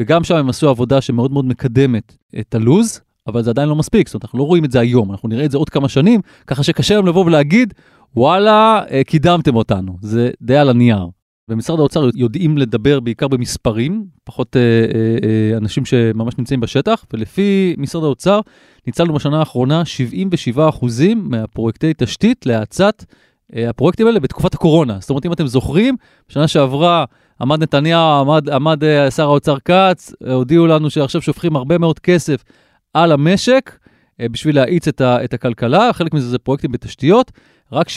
וגם 0.00 0.24
שם 0.24 0.36
הם 0.36 0.48
עשו 0.48 0.68
עבודה 0.68 1.00
שמאוד 1.00 1.32
מאוד 1.32 1.44
מקדמת 1.44 2.16
את 2.40 2.54
הלוז, 2.54 3.00
אבל 3.26 3.42
זה 3.42 3.50
עדיין 3.50 3.68
לא 3.68 3.76
מספיק, 3.76 4.08
זאת 4.08 4.14
אומרת, 4.14 4.24
אנחנו 4.24 4.38
לא 4.38 4.44
רואים 4.44 4.64
את 4.64 4.70
זה 4.70 4.80
היום, 4.80 5.10
אנחנו 5.10 5.28
נראה 5.28 5.44
את 5.44 5.50
זה 5.50 5.58
עוד 5.58 5.70
כמה 5.70 5.88
שנים, 5.88 6.20
ככה 6.46 6.62
שקשה 6.62 6.94
לנו 6.96 7.06
לבוא 7.06 7.24
ולהגיד, 7.24 7.74
וואלה, 8.16 8.82
קידמתם 9.06 9.56
אותנו, 9.56 9.96
זה 10.00 10.30
די 10.42 10.56
על 10.56 10.68
הנייר. 10.68 11.06
במשרד 11.48 11.78
האוצר 11.78 12.08
יודעים 12.14 12.58
לדבר 12.58 13.00
בעיקר 13.00 13.28
במספרים, 13.28 14.06
פחות 14.24 14.56
אה, 14.56 14.60
אה, 14.62 15.16
אה, 15.52 15.56
אנשים 15.56 15.84
שממש 15.84 16.38
נמצאים 16.38 16.60
בשטח, 16.60 17.04
ולפי 17.12 17.74
משרד 17.78 18.04
האוצר 18.04 18.40
ניצלנו 18.86 19.14
בשנה 19.14 19.38
האחרונה 19.38 19.82
77% 20.56 20.60
מהפרויקטי 21.16 21.92
תשתית 21.96 22.46
להאצת 22.46 23.04
אה, 23.56 23.70
הפרויקטים 23.70 24.06
האלה 24.06 24.20
בתקופת 24.20 24.54
הקורונה. 24.54 24.98
זאת 25.00 25.10
אומרת, 25.10 25.26
אם 25.26 25.32
אתם 25.32 25.46
זוכרים, 25.46 25.96
בשנה 26.28 26.48
שעברה 26.48 27.04
עמד 27.40 27.62
נתניהו, 27.62 28.20
עמד, 28.20 28.50
עמד 28.50 28.84
אה, 28.84 29.10
שר 29.10 29.22
האוצר 29.22 29.56
כץ, 29.64 30.12
הודיעו 30.26 30.66
לנו 30.66 30.90
שעכשיו 30.90 31.22
שופכים 31.22 31.56
הרבה 31.56 31.78
מאוד 31.78 31.98
כסף 31.98 32.44
על 32.94 33.12
המשק 33.12 33.78
אה, 34.20 34.28
בשביל 34.28 34.56
להאיץ 34.56 34.88
את, 34.88 35.00
ה, 35.00 35.24
את 35.24 35.34
הכלכלה, 35.34 35.92
חלק 35.92 36.14
מזה 36.14 36.28
זה 36.28 36.38
פרויקטים 36.38 36.72
בתשתיות. 36.72 37.32
רק 37.72 37.86
77% 37.88 37.92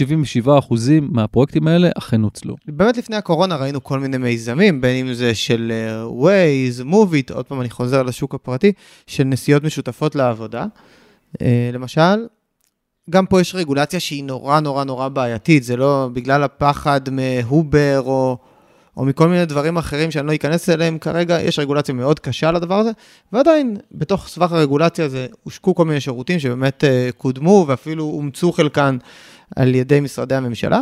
מהפרויקטים 1.01 1.67
האלה 1.67 1.89
אכן 1.97 2.21
נוצלו. 2.21 2.55
באמת 2.67 2.97
לפני 2.97 3.15
הקורונה 3.15 3.55
ראינו 3.55 3.83
כל 3.83 3.99
מיני 3.99 4.17
מיזמים, 4.17 4.81
בין 4.81 5.07
אם 5.07 5.13
זה 5.13 5.35
של 5.35 5.71
uh, 5.71 6.23
Waze, 6.23 6.85
Movit, 6.85 7.33
עוד 7.33 7.45
פעם 7.45 7.61
אני 7.61 7.69
חוזר 7.69 8.03
לשוק 8.03 8.35
הפרטי, 8.35 8.71
של 9.07 9.23
נסיעות 9.23 9.63
משותפות 9.63 10.15
לעבודה. 10.15 10.65
Uh, 11.33 11.41
למשל, 11.73 12.25
גם 13.09 13.25
פה 13.25 13.41
יש 13.41 13.55
רגולציה 13.55 13.99
שהיא 13.99 14.23
נורא 14.23 14.59
נורא 14.59 14.83
נורא 14.83 15.07
בעייתית, 15.07 15.63
זה 15.63 15.77
לא 15.77 16.09
בגלל 16.13 16.43
הפחד 16.43 17.01
מהובר 17.11 18.01
או, 18.05 18.37
או 18.99 19.05
מכל 19.05 19.27
מיני 19.27 19.45
דברים 19.45 19.77
אחרים 19.77 20.11
שאני 20.11 20.27
לא 20.27 20.35
אכנס 20.35 20.69
אליהם 20.69 20.97
כרגע, 20.97 21.41
יש 21.41 21.59
רגולציה 21.59 21.93
מאוד 21.95 22.19
קשה 22.19 22.51
לדבר 22.51 22.75
הזה, 22.75 22.91
ועדיין 23.33 23.77
בתוך 23.91 24.27
סבך 24.27 24.51
הרגולציה 24.51 25.05
הזה 25.05 25.27
הושקו 25.43 25.75
כל 25.75 25.85
מיני 25.85 26.01
שירותים 26.01 26.39
שבאמת 26.39 26.83
uh, 26.83 27.11
קודמו 27.17 27.65
ואפילו 27.67 28.03
אומצו 28.03 28.51
חלקן 28.51 28.97
על 29.55 29.75
ידי 29.75 29.99
משרדי 29.99 30.35
הממשלה, 30.35 30.79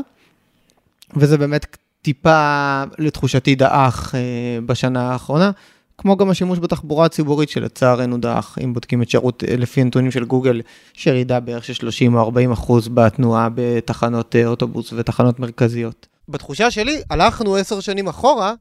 וזה 1.16 1.38
באמת 1.38 1.78
טיפה, 2.02 2.84
לתחושתי, 3.00 3.56
דעך 3.56 4.16
אה, 4.16 4.60
בשנה 4.66 5.12
האחרונה, 5.12 5.52
כמו 5.98 6.18
גם 6.18 6.30
השימוש 6.30 6.60
בתחבורה 6.60 7.06
הציבורית 7.06 7.50
שלצערנו 7.50 8.18
דעך, 8.18 8.58
אם 8.64 8.74
בודקים 8.74 9.02
את 9.02 9.10
שירות, 9.10 9.44
אה, 9.48 9.56
לפי 9.58 9.84
נתונים 9.84 10.12
של 10.12 10.26
גוגל, 10.26 10.62
יש 10.98 11.08
ירידה 11.08 11.40
בערך 11.40 11.64
של 11.64 11.74
30 11.74 12.16
או 12.16 12.20
40 12.20 12.52
אחוז 12.52 12.88
בתנועה 12.88 13.50
בתחנות 13.56 14.36
אוטובוס 14.46 14.94
ותחנות 14.94 15.40
מרכזיות. 15.40 16.17
בתחושה 16.30 16.72
שלי, 16.72 17.02
הלכנו 17.10 17.56
עשר 17.56 17.80
שנים 17.80 18.08
אחורה, 18.08 18.54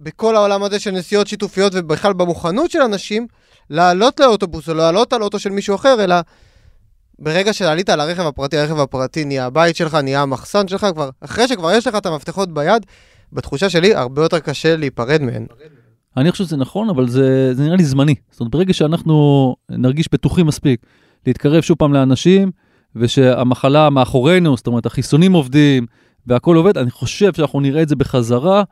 בכל 0.00 0.36
העולם 0.36 0.62
הזה 0.62 0.80
של 0.80 0.90
נסיעות 0.90 1.26
שיתופיות 1.26 1.72
ובכלל 1.74 2.12
במוכנות 2.12 2.70
של 2.70 2.80
אנשים, 2.80 3.26
לעלות 3.70 4.20
לאוטובוס 4.20 4.68
או 4.68 4.74
לעלות 4.74 5.12
על 5.12 5.22
אוטו 5.22 5.38
של 5.38 5.50
מישהו 5.50 5.74
אחר, 5.74 6.04
אלא 6.04 6.16
ברגע 7.18 7.52
שעלית 7.52 7.90
על 7.90 8.00
הרכב 8.00 8.26
הפרטי, 8.26 8.58
הרכב 8.58 8.78
הפרטי 8.78 9.24
נהיה 9.24 9.46
הבית 9.46 9.76
שלך, 9.76 9.94
נהיה 9.94 10.22
המחסן 10.22 10.68
שלך, 10.68 10.86
כבר, 10.94 11.10
אחרי 11.20 11.48
שכבר 11.48 11.72
יש 11.72 11.86
לך 11.86 11.94
את 11.94 12.06
המפתחות 12.06 12.54
ביד, 12.54 12.86
בתחושה 13.32 13.70
שלי, 13.70 13.94
הרבה 13.94 14.22
יותר 14.22 14.38
קשה 14.38 14.76
להיפרד 14.76 15.22
מהן. 15.22 15.46
אני 16.16 16.30
חושב 16.32 16.44
שזה 16.44 16.56
נכון, 16.56 16.88
אבל 16.88 17.08
זה, 17.08 17.54
זה 17.54 17.62
נראה 17.62 17.76
לי 17.76 17.84
זמני. 17.84 18.14
זאת 18.30 18.40
אומרת, 18.40 18.52
ברגע 18.52 18.72
שאנחנו 18.72 19.56
נרגיש 19.70 20.08
בטוחים 20.12 20.46
מספיק 20.46 20.80
להתקרב 21.26 21.62
שוב 21.62 21.78
פעם 21.78 21.92
לאנשים, 21.92 22.50
ושהמחלה 22.96 23.90
מאחורינו, 23.90 24.56
זאת 24.56 24.66
אומרת, 24.66 24.86
החיסונים 24.86 25.32
עובדים 25.32 25.86
והכול 26.26 26.56
עובד, 26.56 26.78
אני 26.78 26.90
חושב 26.90 27.34
שאנחנו 27.34 27.60
נראה 27.60 27.82
את 27.82 27.88
זה 27.88 27.96
בחזרה, 27.96 28.62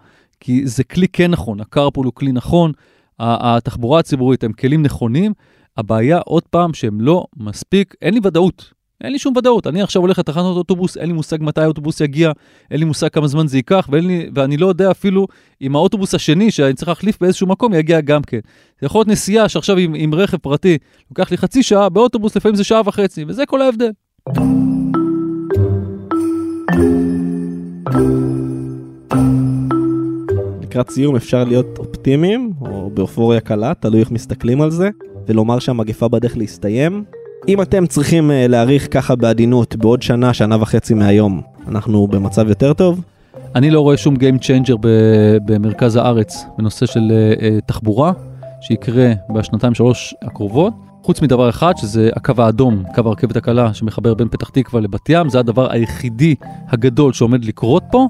כי 0.40 0.66
זה 0.66 0.84
כלי 0.84 1.08
כן 1.08 1.30
נכון, 1.30 1.60
הקרפול 1.60 2.06
הוא 2.06 2.12
כלי 2.14 2.32
נכון, 2.32 2.72
התחבורה 3.18 4.00
הציבורית 4.00 4.44
הם 4.44 4.52
כלים 4.52 4.82
נכונים, 4.82 5.32
הבעיה, 5.76 6.18
עוד 6.18 6.42
פעם, 6.42 6.74
שהם 6.74 7.00
לא 7.00 7.26
מספיק, 7.36 7.94
אין 8.02 8.14
לי 8.14 8.20
ודאות. 8.22 8.72
אין 9.04 9.12
לי 9.12 9.18
שום 9.18 9.36
ודאות. 9.36 9.66
אני 9.66 9.82
עכשיו 9.82 10.02
הולך 10.02 10.18
לתחנת 10.18 10.44
אוטובוס, 10.44 10.96
אין 10.96 11.06
לי 11.06 11.12
מושג 11.12 11.38
מתי 11.40 11.60
האוטובוס 11.60 12.00
יגיע, 12.00 12.32
אין 12.70 12.78
לי 12.78 12.84
מושג 12.84 13.08
כמה 13.08 13.26
זמן 13.26 13.46
זה 13.46 13.58
ייקח, 13.58 13.88
לי, 13.92 14.30
ואני 14.34 14.56
לא 14.56 14.66
יודע 14.66 14.90
אפילו 14.90 15.26
אם 15.62 15.76
האוטובוס 15.76 16.14
השני 16.14 16.50
שאני 16.50 16.74
צריך 16.74 16.88
להחליף 16.88 17.20
באיזשהו 17.20 17.46
מקום 17.46 17.74
יגיע 17.74 18.00
גם 18.00 18.22
כן. 18.22 18.40
זה 18.80 18.86
יכול 18.86 18.98
להיות 18.98 19.08
נסיעה 19.08 19.48
שעכשיו 19.48 19.76
עם, 19.76 19.94
עם 19.94 20.14
רכב 20.14 20.36
פרטי 20.36 20.78
לוקח 21.10 21.30
לי 21.30 21.36
חצי 21.36 21.62
שעה, 21.62 21.88
באוטובוס 21.88 22.36
לפעמים 22.36 22.56
זה 22.56 22.64
שעה 22.64 22.80
וחצי, 22.84 23.24
וזה 23.28 23.46
כל 23.46 23.62
ההבדל. 23.62 23.90
לקראת 30.72 30.90
סיום 30.90 31.16
אפשר 31.16 31.44
להיות 31.44 31.78
אופטימיים, 31.78 32.52
או 32.60 32.90
באופוריה 32.94 33.40
קלה, 33.40 33.72
תלוי 33.80 34.00
איך 34.00 34.10
מסתכלים 34.10 34.60
על 34.62 34.70
זה. 34.70 34.88
ולומר 35.28 35.58
שהמגפה 35.58 36.08
בדרך 36.08 36.36
להסתיים. 36.36 37.04
אם 37.48 37.62
אתם 37.62 37.86
צריכים 37.86 38.30
uh, 38.30 38.32
להעריך 38.48 38.88
ככה 38.90 39.16
בעדינות 39.16 39.76
בעוד 39.76 40.02
שנה, 40.02 40.34
שנה 40.34 40.56
וחצי 40.60 40.94
מהיום, 40.94 41.40
אנחנו 41.68 42.06
במצב 42.06 42.48
יותר 42.48 42.72
טוב? 42.72 43.04
אני 43.54 43.70
לא 43.70 43.80
רואה 43.80 43.96
שום 43.96 44.16
Game 44.16 44.42
Changer 44.42 44.76
במרכז 45.44 45.96
הארץ 45.96 46.44
בנושא 46.58 46.86
של 46.86 47.00
uh, 47.00 47.40
uh, 47.40 47.66
תחבורה, 47.66 48.12
שיקרה 48.60 49.12
בשנתיים 49.34 49.74
שלוש 49.74 50.14
הקרובות. 50.22 50.72
חוץ 51.02 51.22
מדבר 51.22 51.48
אחד, 51.48 51.72
שזה 51.76 52.10
הקו 52.16 52.32
האדום, 52.38 52.82
קו 52.94 53.02
הרכבת 53.06 53.36
הקלה 53.36 53.74
שמחבר 53.74 54.14
בין 54.14 54.28
פתח 54.28 54.48
תקווה 54.48 54.80
לבת 54.80 55.08
ים, 55.08 55.28
זה 55.28 55.38
הדבר 55.38 55.72
היחידי 55.72 56.34
הגדול 56.68 57.12
שעומד 57.12 57.44
לקרות 57.44 57.82
פה, 57.90 58.06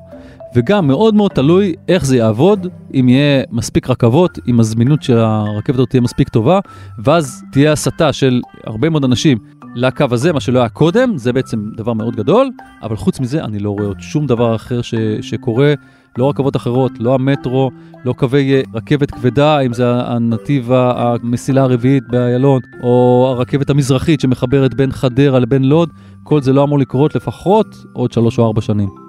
וגם 0.55 0.87
מאוד 0.87 1.15
מאוד 1.15 1.31
תלוי 1.31 1.75
איך 1.89 2.05
זה 2.05 2.17
יעבוד, 2.17 2.67
אם 2.95 3.09
יהיה 3.09 3.45
מספיק 3.51 3.91
רכבות, 3.91 4.39
אם 4.49 4.61
הזמינות 4.61 5.03
של 5.03 5.19
הרכבת 5.19 5.75
הזאת 5.75 5.91
תהיה 5.91 6.01
מספיק 6.01 6.29
טובה, 6.29 6.61
ואז 6.99 7.43
תהיה 7.53 7.73
הסטה 7.73 8.13
של 8.13 8.41
הרבה 8.65 8.91
מאוד 8.91 9.05
אנשים 9.05 9.39
לקו 9.75 10.05
הזה, 10.11 10.33
מה 10.33 10.41
שלא 10.41 10.59
היה 10.59 10.69
קודם, 10.69 11.19
זה 11.19 11.33
בעצם 11.33 11.65
דבר 11.77 11.93
מאוד 11.93 12.17
גדול, 12.17 12.51
אבל 12.83 12.97
חוץ 12.97 13.21
מזה 13.21 13.45
אני 13.45 13.59
לא 13.59 13.71
רואה 13.71 13.87
עוד 13.87 14.01
שום 14.01 14.27
דבר 14.27 14.55
אחר 14.55 14.83
ש, 14.83 14.95
שקורה, 15.21 15.75
לא 16.19 16.31
רכבות 16.31 16.57
אחרות, 16.57 16.93
לא 16.99 17.15
המטרו, 17.15 17.71
לא 18.05 18.13
קווי 18.13 18.55
אה, 18.55 18.63
רכבת 18.75 19.11
כבדה, 19.11 19.61
אם 19.61 19.73
זה 19.73 19.85
הנתיב 19.87 20.73
המסילה 20.73 21.63
הרביעית 21.63 22.05
באיילון, 22.09 22.61
או 22.83 23.27
הרכבת 23.37 23.71
המזרחית 23.71 24.21
שמחברת 24.21 24.75
בין 24.75 24.93
חדרה 24.93 25.39
לבין 25.39 25.65
לוד, 25.65 25.91
כל 26.23 26.43
זה 26.43 26.53
לא 26.53 26.65
אמור 26.65 26.79
לקרות 26.79 27.15
לפחות 27.15 27.85
עוד 27.93 28.13
שלוש 28.13 28.39
או 28.39 28.47
ארבע 28.47 28.61
שנים. 28.61 29.02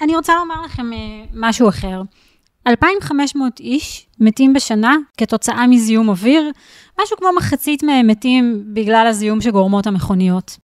אני 0.00 0.16
רוצה 0.16 0.34
לומר 0.34 0.62
לכם 0.64 0.92
אה, 0.92 0.98
משהו 1.34 1.68
אחר. 1.68 2.02
2,500 2.66 3.60
איש 3.60 4.06
מתים 4.20 4.52
בשנה 4.52 4.96
כתוצאה 5.16 5.66
מזיהום 5.66 6.08
אוויר, 6.08 6.50
משהו 7.02 7.16
כמו 7.16 7.28
מחצית 7.36 7.82
מהם 7.82 8.06
מתים 8.06 8.64
בגלל 8.72 9.06
הזיהום 9.06 9.40
שגורמות 9.40 9.86
המכוניות. 9.86 10.56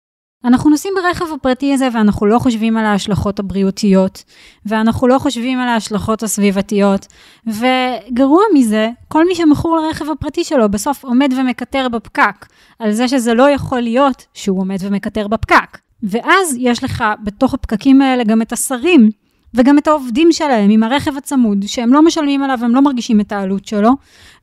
אנחנו 0.45 0.71
נוסעים 0.71 0.95
ברכב 0.97 1.25
הפרטי 1.35 1.75
הזה 1.75 1.89
ואנחנו 1.93 2.27
לא 2.27 2.39
חושבים 2.39 2.77
על 2.77 2.85
ההשלכות 2.85 3.39
הבריאותיות, 3.39 4.25
ואנחנו 4.67 5.09
לא 5.09 5.19
חושבים 5.19 5.59
על 5.59 5.69
ההשלכות 5.69 6.23
הסביבתיות, 6.23 7.07
וגרוע 7.47 8.43
מזה, 8.55 8.91
כל 9.09 9.25
מי 9.27 9.35
שמכור 9.35 9.77
לרכב 9.77 10.11
הפרטי 10.11 10.45
שלו 10.45 10.69
בסוף 10.69 11.05
עומד 11.05 11.33
ומקטר 11.37 11.89
בפקק, 11.89 12.47
על 12.79 12.93
זה 12.93 13.09
שזה 13.09 13.35
לא 13.35 13.51
יכול 13.51 13.81
להיות 13.81 14.27
שהוא 14.35 14.61
עומד 14.61 14.79
ומקטר 14.81 15.29
בפקק. 15.29 15.79
ואז 16.03 16.57
יש 16.59 16.85
לך 16.85 17.05
בתוך 17.23 17.55
הפקקים 17.55 18.03
האלה 18.03 18.25
גם 18.25 18.43
את 18.43 18.53
השרים, 18.53 19.11
וגם 19.55 19.79
את 19.79 19.87
העובדים 19.89 20.33
שלהם 20.33 20.71
עם 20.71 20.83
הרכב 20.83 21.17
הצמוד, 21.17 21.65
שהם 21.67 21.93
לא 21.93 22.03
משלמים 22.03 22.43
עליו, 22.43 22.59
הם 22.63 22.75
לא 22.75 22.83
מרגישים 22.83 23.21
את 23.21 23.33
העלות 23.33 23.67
שלו, 23.67 23.91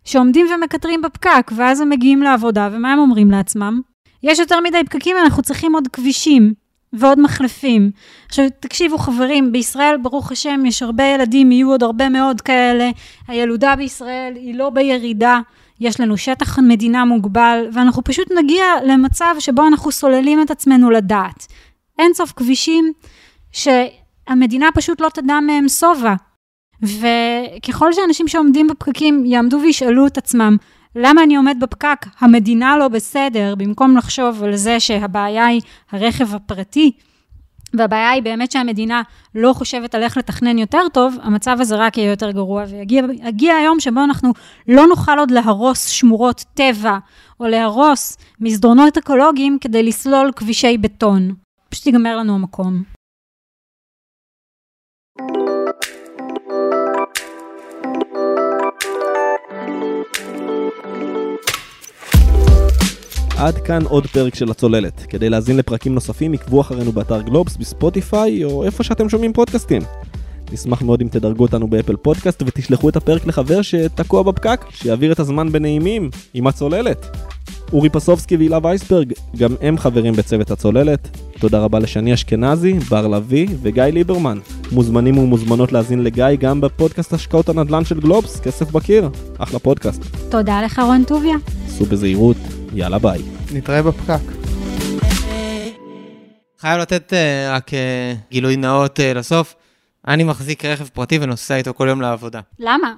שעומדים 0.06 0.47
ומקטרים 0.56 1.02
בפקק, 1.02 1.52
ואז 1.56 1.82
הם 1.82 1.89
מגיעים 1.89 2.21
לעבודה, 2.21 2.69
ומה 2.71 2.93
הם 2.93 3.00
אומרים 3.00 3.32
לעצמם? 3.32 3.82
יש 4.24 4.39
יותר 4.39 4.60
מדי 4.60 4.84
פקקים, 4.86 5.17
אנחנו 5.24 5.43
צריכים 5.43 5.76
עוד 5.76 5.88
כבישים 5.88 6.54
ועוד 6.93 7.19
מחלפים. 7.19 7.91
עכשיו, 8.28 8.45
תקשיבו 8.60 8.97
חברים, 8.97 9.52
בישראל, 9.52 9.97
ברוך 9.97 10.32
השם, 10.32 10.65
יש 10.65 10.84
הרבה 10.84 11.04
ילדים, 11.04 11.52
יהיו 11.52 11.69
עוד 11.69 11.84
הרבה 11.84 12.10
מאוד 12.10 12.41
כאלה. 12.41 12.89
הילודה 13.28 13.76
בישראל 13.76 14.34
היא 14.36 14.56
לא 14.56 14.69
בירידה, 14.69 15.39
יש 15.80 16.00
לנו 16.00 16.17
שטח 16.17 16.60
מדינה 16.60 17.06
מוגבל, 17.06 17.67
ואנחנו 17.74 18.04
פשוט 18.04 18.32
נגיע 18.38 18.65
למצב 18.86 19.36
שבו 19.39 19.67
אנחנו 19.67 19.91
סוללים 19.91 20.41
את 20.41 20.52
עצמנו 20.52 20.89
לדעת. 20.91 21.47
אין 22.00 22.13
סוף 22.13 22.34
כבישים 22.36 22.91
שהמדינה 24.32 24.70
פשוט 24.74 25.02
לא 25.02 25.10
תדע 25.10 25.39
מהם 25.39 25.70
שובע. 25.70 26.13
וככל 26.84 27.94
שאנשים 27.94 28.28
שעומדים 28.28 28.67
בפקקים 28.67 29.26
יעמדו 29.26 29.60
וישאלו 29.62 30.08
את 30.08 30.17
עצמם, 30.17 30.58
למה 30.96 31.24
אני 31.24 31.36
עומד 31.36 31.58
בפקק? 31.62 32.06
המדינה 32.20 32.78
לא 32.78 32.88
בסדר, 32.88 33.56
במקום 33.58 33.98
לחשוב 33.98 34.44
על 34.44 34.56
זה 34.56 34.80
שהבעיה 34.80 35.46
היא 35.46 35.62
הרכב 35.91 36.36
הפרטי, 36.36 36.91
והבעיה 37.74 38.10
היא 38.10 38.24
באמת 38.24 38.52
שהמדינה 38.52 39.02
לא 39.36 39.54
חושבת 39.54 39.96
על 39.96 40.04
איך 40.04 40.17
לתכנן 40.17 40.58
יותר 40.58 40.89
טוב, 40.94 41.17
המצב 41.22 41.58
הזה 41.60 41.76
רק 41.76 41.98
יהיה 41.98 42.10
יותר 42.10 42.32
גרוע, 42.32 42.63
ויגיע 42.70 43.56
היום 43.56 43.80
שבו 43.80 44.04
אנחנו 44.04 44.34
לא 44.67 44.88
נוכל 44.88 45.20
עוד 45.20 45.32
להרוס 45.32 45.88
שמורות 45.88 46.44
טבע, 46.54 46.98
או 47.39 47.48
להרוס 47.48 48.17
מסדרונות 48.39 48.98
אקולוגיים 48.98 49.58
כדי 49.62 49.84
לסלול 49.84 50.32
כבישי 50.36 50.78
בטון. 50.78 51.34
פשוט 51.70 51.86
ייגמר 51.86 52.17
לנו 52.17 52.36
המקום. 52.36 53.01
עד 63.41 63.58
כאן 63.58 63.84
עוד 63.84 64.08
פרק 64.08 64.36
של 64.36 64.51
הצוללת. 64.51 65.06
כדי 65.10 65.30
להזין 65.30 65.58
לפרקים 65.58 65.93
נוספים, 65.93 66.34
עקבו 66.34 66.62
אחרינו 66.62 66.91
באתר 66.91 67.21
גלובס, 67.21 67.58
בספוטיפיי, 67.58 68.43
או 68.43 68.63
איפה 68.63 68.84
שאתם 68.84 69.10
שומעים 69.10 69.34
פודקאסטים. 69.34 69.82
נשמח 70.51 70.82
מאוד 70.82 71.01
אם 71.01 71.08
תדרגו 71.08 71.43
אותנו 71.43 71.67
באפל 71.67 71.95
פודקאסט 71.95 72.43
ותשלחו 72.45 72.89
את 72.89 72.95
הפרק 72.95 73.25
לחבר 73.27 73.62
שתקוע 73.62 74.23
בפקק, 74.23 74.65
שיעביר 74.69 75.12
את 75.12 75.19
הזמן 75.19 75.51
בנעימים, 75.51 76.10
עם 76.34 76.47
הצוללת. 76.47 77.17
אורי 77.74 77.90
פסובסקי 77.90 78.38
והילה 78.38 78.60
וייסברג, 78.64 79.14
גם 79.38 79.56
הם 79.62 79.78
חברים 79.78 80.14
בצוות 80.14 80.52
הצוללת. 80.52 81.18
תודה 81.40 81.60
רבה 81.60 81.80
לשני 81.80 82.14
אשכנזי, 82.14 82.74
בר 82.74 83.08
לביא 83.08 83.48
וגיא 83.62 83.84
ליברמן. 83.84 84.40
מוזמנים 84.72 85.18
ומוזמנות 85.18 85.72
להאזין 85.72 86.04
לגיא 86.04 86.26
גם 86.40 86.62
בפודקאסט 86.62 87.14
השקעות 87.14 87.50
הנדל"ן 87.50 87.86
של 87.86 88.00
גלובס, 88.00 88.40
כסף 88.40 88.72
בקיר. 88.72 89.10
אחלה 89.38 89.60
פודקאסט. 89.60 90.02
תודה 90.30 90.62
לך 90.62 90.80
רון 90.80 91.04
טוביה. 91.04 91.36
סעו 91.68 91.86
בזהירות. 91.86 92.38
יאללה 92.74 93.00
ביי. 93.00 93.22
נתראה 93.54 93.84
בפקק. 93.84 94.22
חייב 96.60 96.82
לתת 96.82 97.14
uh, 97.14 97.52
רק 97.52 97.70
uh, 97.70 97.74
גילוי 98.32 98.58
נאות 98.58 99.00
uh, 99.00 99.18
לסוף. 99.18 99.56
אני 100.08 100.24
מחזיק 100.24 100.66
רכב 100.66 100.88
פרטי 100.88 101.20
ונוסע 101.22 101.56
איתו 101.56 101.74
כל 101.74 101.88
יום 101.90 102.02
לעבודה. 102.02 102.40
למה? 102.60 102.94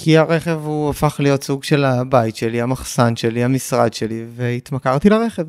כי 0.00 0.18
הרכב 0.18 0.60
הוא 0.64 0.90
הפך 0.90 1.16
להיות 1.18 1.42
סוג 1.42 1.64
של 1.64 1.84
הבית 1.84 2.36
שלי, 2.36 2.60
המחסן 2.60 3.16
שלי, 3.16 3.44
המשרד 3.44 3.92
שלי, 3.92 4.24
והתמכרתי 4.36 5.08
לרכב. 5.08 5.44